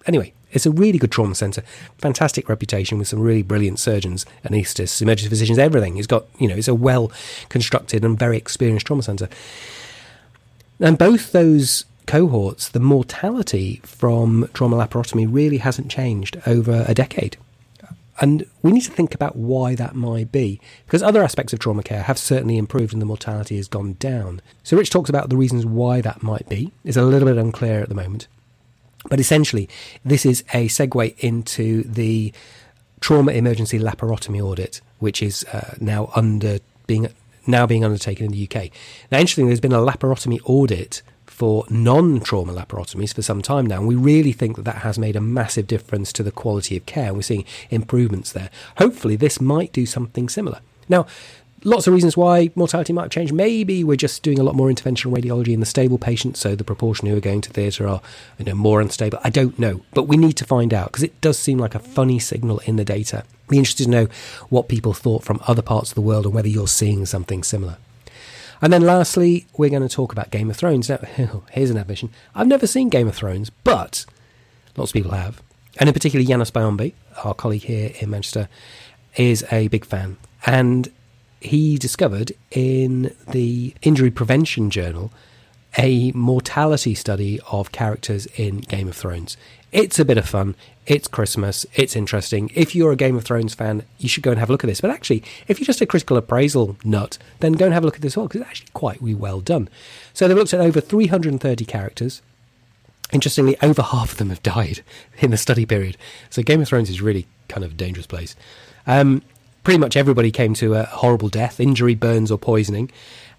Anyway, 0.07 0.35
it's 0.53 0.67
a 0.67 0.71
really 0.71 0.99
good 0.99 1.11
trauma 1.11 1.35
centre, 1.35 1.63
fantastic 1.97 2.51
reputation 2.51 2.99
with 2.99 3.09
some 3.09 3.21
really 3.21 3.43
brilliant 3.43 3.79
surgeons, 3.79 4.27
anaesthetists, 4.45 5.01
emergency 5.01 5.31
physicians, 5.31 5.59
everything. 5.59 5.97
It's 5.97 6.07
got, 6.07 6.27
you 6.39 6.49
know, 6.49 6.55
it's 6.55 6.69
a 6.69 6.75
well 6.75 7.11
constructed 7.49 8.05
and 8.05 8.19
very 8.19 8.37
experienced 8.37 8.87
trauma 8.87 9.03
centre. 9.03 9.29
And 10.81 10.99
both 10.99 11.33
those 11.33 11.87
cohorts, 12.09 12.71
the 12.71 12.81
mortality 12.81 13.81
from 13.85 14.49
trauma 14.55 14.79
laparotomy 14.79 15.29
really 15.31 15.59
hasn't 15.59 15.91
changed 15.91 16.41
over 16.47 16.85
a 16.89 16.95
decade. 16.95 17.37
And 18.21 18.47
we 18.63 18.73
need 18.73 18.83
to 18.83 18.91
think 18.91 19.15
about 19.15 19.37
why 19.37 19.77
that 19.77 19.95
might 19.95 20.33
be, 20.33 20.61
because 20.87 21.05
other 21.05 21.23
aspects 21.23 21.53
of 21.53 21.61
trauma 21.61 21.85
care 21.85 22.03
have 22.03 22.19
certainly 22.19 22.57
improved 22.57 22.93
and 22.93 23.01
the 23.01 23.07
mortality 23.07 23.57
has 23.57 23.69
gone 23.69 23.93
down. 24.01 24.41
So, 24.65 24.77
Rich 24.77 24.91
talks 24.91 25.09
about 25.09 25.29
the 25.29 25.37
reasons 25.37 25.65
why 25.65 26.01
that 26.01 26.21
might 26.21 26.49
be. 26.49 26.73
It's 26.83 26.97
a 26.97 27.03
little 27.03 27.29
bit 27.29 27.37
unclear 27.37 27.81
at 27.81 27.89
the 27.89 27.95
moment. 27.95 28.27
But 29.09 29.21
essentially, 29.21 29.69
this 30.05 30.27
is 30.27 30.43
a 30.53 30.67
segue 30.67 31.17
into 31.19 31.85
the 31.85 32.33
trauma 33.01 33.33
emergency 33.33 33.79
laparotomy 33.79 34.43
audit, 34.43 34.81
which 34.99 35.23
is 35.23 35.45
uh, 35.53 35.75
now 35.79 36.11
under 36.17 36.59
being 36.89 37.07
now 37.47 37.67
being 37.67 37.85
undertaken 37.85 38.27
in 38.27 38.33
the 38.33 38.49
UK. 38.51 38.71
Now, 39.13 39.19
interestingly, 39.19 39.51
there's 39.51 39.61
been 39.61 39.73
a 39.73 39.79
laparotomy 39.79 40.41
audit 40.45 41.03
for 41.39 41.65
non 41.71 42.19
trauma 42.19 42.53
laparotomies 42.53 43.15
for 43.15 43.23
some 43.23 43.43
time 43.43 43.65
now. 43.65 43.79
And 43.79 43.87
we 43.87 43.95
really 43.95 44.33
think 44.33 44.57
that 44.57 44.65
that 44.65 44.79
has 44.79 44.99
made 44.99 45.15
a 45.15 45.21
massive 45.21 45.69
difference 45.69 46.13
to 46.15 46.25
the 46.25 46.33
quality 46.33 46.77
of 46.77 46.85
care. 46.85 47.15
We're 47.15 47.23
seeing 47.23 47.45
improvements 47.71 48.33
there. 48.33 48.51
Hopefully, 48.79 49.15
this 49.15 49.41
might 49.41 49.73
do 49.73 49.87
something 49.87 50.29
similar. 50.29 50.59
Now, 50.89 51.07
lots 51.63 51.87
of 51.87 51.95
reasons 51.95 52.17
why 52.17 52.51
mortality 52.57 52.93
might 52.93 53.13
change. 53.13 53.31
Maybe 53.31 53.85
we're 53.85 53.97
just 53.97 54.25
doing 54.25 54.41
a 54.41 54.43
lot 54.43 54.57
more 54.57 54.69
interventional 54.69 55.17
radiology 55.17 55.53
in 55.53 55.61
the 55.61 55.67
stable 55.67 55.97
patients, 55.97 56.41
so 56.41 56.57
the 56.57 56.65
proportion 56.65 57.07
who 57.07 57.17
are 57.17 57.21
going 57.21 57.43
to 57.43 57.51
theatre 57.51 57.87
are 57.87 58.03
you 58.37 58.45
know, 58.45 58.55
more 58.57 58.81
unstable. 58.81 59.21
I 59.23 59.31
don't 59.31 59.61
know, 59.61 59.83
but 59.95 60.09
we 60.09 60.17
need 60.17 60.37
to 60.39 60.45
find 60.45 60.75
out 60.75 60.89
because 60.89 61.05
it 61.05 61.21
does 61.21 61.39
seem 61.39 61.59
like 61.59 61.77
a 61.77 61.81
funny 61.81 62.19
signal 62.19 62.59
in 62.61 62.75
the 62.75 62.85
data. 62.85 63.23
Be 63.49 63.59
interested 63.59 63.85
to 63.85 63.91
know 63.91 64.09
what 64.49 64.69
people 64.69 64.93
thought 64.93 65.23
from 65.23 65.41
other 65.47 65.63
parts 65.63 65.91
of 65.91 65.95
the 65.95 66.01
world 66.01 66.25
and 66.25 66.35
whether 66.35 66.49
you're 66.49 66.67
seeing 66.67 67.07
something 67.07 67.45
similar. 67.45 67.77
And 68.61 68.73
then 68.73 68.83
lastly, 68.83 69.47
we're 69.57 69.71
going 69.71 69.87
to 69.87 69.89
talk 69.89 70.13
about 70.13 70.31
Game 70.31 70.51
of 70.51 70.57
Thrones. 70.57 70.89
Now, 70.89 70.99
here's 71.51 71.71
an 71.71 71.77
admission. 71.77 72.11
I've 72.35 72.47
never 72.47 72.67
seen 72.67 72.89
Game 72.89 73.09
of 73.09 73.15
Thrones, 73.15 73.51
but 73.51 74.05
lots 74.77 74.91
of 74.91 74.95
people 74.95 75.13
have. 75.13 75.43
And 75.79 75.89
in 75.89 75.93
particular, 75.93 76.25
Janos 76.25 76.51
Baombe, 76.51 76.93
our 77.25 77.35
colleague 77.35 77.63
here 77.63 77.93
in 78.01 78.11
Manchester, 78.11 78.49
is 79.17 79.45
a 79.53 79.69
big 79.69 79.85
fan. 79.85 80.17
And 80.47 80.91
he 81.41 81.79
discovered 81.79 82.33
in 82.51 83.15
the 83.31 83.75
Injury 83.83 84.11
Prevention 84.11 84.71
Journal 84.71 85.13
a 85.77 86.13
mortality 86.13 86.95
study 86.95 87.41
of 87.51 87.73
characters 87.73 88.27
in 88.37 88.59
Game 88.59 88.89
of 88.89 88.97
Thrones. 88.97 89.37
It's 89.71 89.99
a 89.99 90.05
bit 90.05 90.17
of 90.17 90.27
fun. 90.27 90.55
It's 90.87 91.07
Christmas. 91.07 91.67
It's 91.75 91.95
interesting. 91.95 92.51
If 92.55 92.75
you're 92.75 92.93
a 92.93 92.97
Game 92.97 93.17
of 93.17 93.25
Thrones 93.25 93.55
fan, 93.55 93.83
you 93.99 94.09
should 94.09 94.23
go 94.23 94.31
and 94.31 94.41
have 94.41 94.49
a 94.49 94.53
look 94.53 94.65
at 94.65 94.69
this. 94.69 94.81
But 94.81 94.91
actually, 94.91 95.23
if 95.47 95.61
you're 95.61 95.67
just 95.67 95.83
a 95.83 95.87
critical 95.87 96.17
appraisal 96.17 96.77
nut, 96.83 97.19
then 97.41 97.53
go 97.53 97.67
and 97.67 97.75
have 97.75 97.83
a 97.83 97.87
look 97.87 97.97
at 97.97 98.03
this 98.03 98.17
one 98.17 98.27
because 98.27 98.41
it's 98.41 98.51
actually 98.51 98.71
quite 98.73 99.03
well 99.03 99.41
done. 99.41 99.69
So 100.15 100.27
they've 100.27 100.37
looked 100.37 100.55
at 100.55 100.61
over 100.61 100.81
330 100.81 101.65
characters. 101.67 102.23
Interestingly, 103.13 103.57
over 103.63 103.83
half 103.83 104.13
of 104.13 104.19
them 104.19 104.31
have 104.31 104.43
died 104.43 104.81
in 105.19 105.31
the 105.31 105.37
study 105.37 105.67
period. 105.67 105.99
So 106.31 106.43
Game 106.43 106.63
of 106.63 106.69
Thrones 106.69 106.89
is 106.89 107.03
really 107.03 107.27
kind 107.49 107.65
of 107.65 107.73
a 107.73 107.75
dangerous 107.75 108.07
place. 108.07 108.35
Um, 108.87 109.23
pretty 109.69 109.79
much 109.79 109.99
everybody 109.99 110.31
came 110.31 110.55
to 110.55 110.73
a 110.73 110.85
horrible 110.85 111.29
death, 111.29 111.61
injury, 111.61 111.95
burns, 111.95 112.31
or 112.31 112.39
poisoning, 112.39 112.91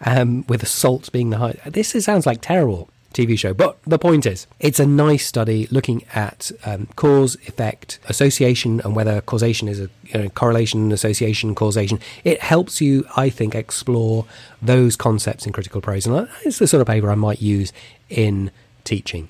um, 0.06 0.46
with 0.48 0.62
assault 0.62 1.12
being 1.12 1.32
the 1.32 1.40
high. 1.40 1.56
This 1.66 1.90
sounds 2.06 2.28
like 2.28 2.40
terrible. 2.40 2.88
TV 3.16 3.36
show. 3.40 3.56
But 3.56 3.80
the 3.88 3.98
point 3.98 4.28
is, 4.28 4.46
it's 4.60 4.80
a 4.80 4.86
nice 4.86 5.26
study 5.26 5.68
looking 5.72 6.04
at 6.14 6.52
um, 6.64 6.86
cause, 6.96 7.34
effect, 7.48 7.98
association, 8.08 8.80
and 8.82 8.96
whether 8.96 9.22
causation 9.22 9.68
is 9.68 9.80
a 9.80 9.90
you 10.04 10.20
know, 10.20 10.30
correlation, 10.30 10.92
association, 10.92 11.56
causation. 11.56 12.00
It 12.24 12.42
helps 12.42 12.80
you, 12.80 13.08
I 13.18 13.32
think, 13.32 13.56
explore 13.56 14.28
those 14.62 14.96
concepts 14.96 15.48
in 15.48 15.54
critical 15.54 15.82
prose. 15.82 16.06
And 16.06 16.30
It's 16.44 16.60
the 16.60 16.68
sort 16.68 16.82
of 16.82 16.88
paper 16.88 17.10
I 17.10 17.16
might 17.16 17.42
use 17.42 17.74
in 18.08 18.52
teaching. 18.84 19.30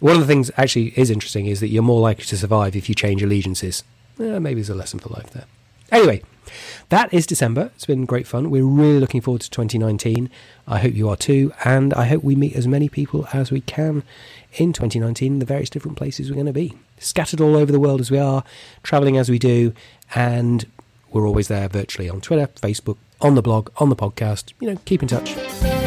One 0.00 0.16
of 0.16 0.20
the 0.20 0.26
things 0.26 0.50
actually 0.56 0.94
is 0.96 1.12
interesting 1.12 1.46
is 1.46 1.60
that 1.60 1.68
you're 1.68 1.84
more 1.84 2.00
likely 2.00 2.24
to 2.24 2.36
survive 2.36 2.74
if 2.74 2.88
you 2.88 2.96
change 2.96 3.22
allegiances. 3.22 3.84
Maybe 4.18 4.54
there's 4.54 4.68
a 4.68 4.74
lesson 4.74 4.98
for 4.98 5.10
life 5.10 5.30
there. 5.30 5.44
Anyway, 5.90 6.22
that 6.88 7.12
is 7.12 7.26
December. 7.26 7.70
It's 7.74 7.86
been 7.86 8.04
great 8.04 8.26
fun. 8.26 8.50
We're 8.50 8.64
really 8.64 9.00
looking 9.00 9.20
forward 9.20 9.42
to 9.42 9.50
2019. 9.50 10.30
I 10.66 10.78
hope 10.78 10.94
you 10.94 11.08
are 11.08 11.16
too. 11.16 11.52
And 11.64 11.94
I 11.94 12.06
hope 12.06 12.22
we 12.22 12.34
meet 12.36 12.54
as 12.54 12.66
many 12.66 12.88
people 12.88 13.26
as 13.32 13.50
we 13.50 13.60
can 13.60 14.02
in 14.54 14.72
2019 14.72 15.34
in 15.34 15.38
the 15.38 15.46
various 15.46 15.70
different 15.70 15.96
places 15.96 16.28
we're 16.28 16.34
going 16.34 16.46
to 16.46 16.52
be. 16.52 16.76
Scattered 16.98 17.40
all 17.40 17.56
over 17.56 17.72
the 17.72 17.80
world 17.80 18.00
as 18.00 18.10
we 18.10 18.18
are, 18.18 18.44
traveling 18.82 19.16
as 19.16 19.30
we 19.30 19.38
do. 19.38 19.72
And 20.14 20.66
we're 21.12 21.26
always 21.26 21.48
there 21.48 21.68
virtually 21.68 22.08
on 22.08 22.20
Twitter, 22.20 22.46
Facebook, 22.46 22.96
on 23.20 23.34
the 23.34 23.42
blog, 23.42 23.70
on 23.78 23.88
the 23.88 23.96
podcast. 23.96 24.52
You 24.60 24.72
know, 24.72 24.80
keep 24.84 25.02
in 25.02 25.08
touch. 25.08 25.79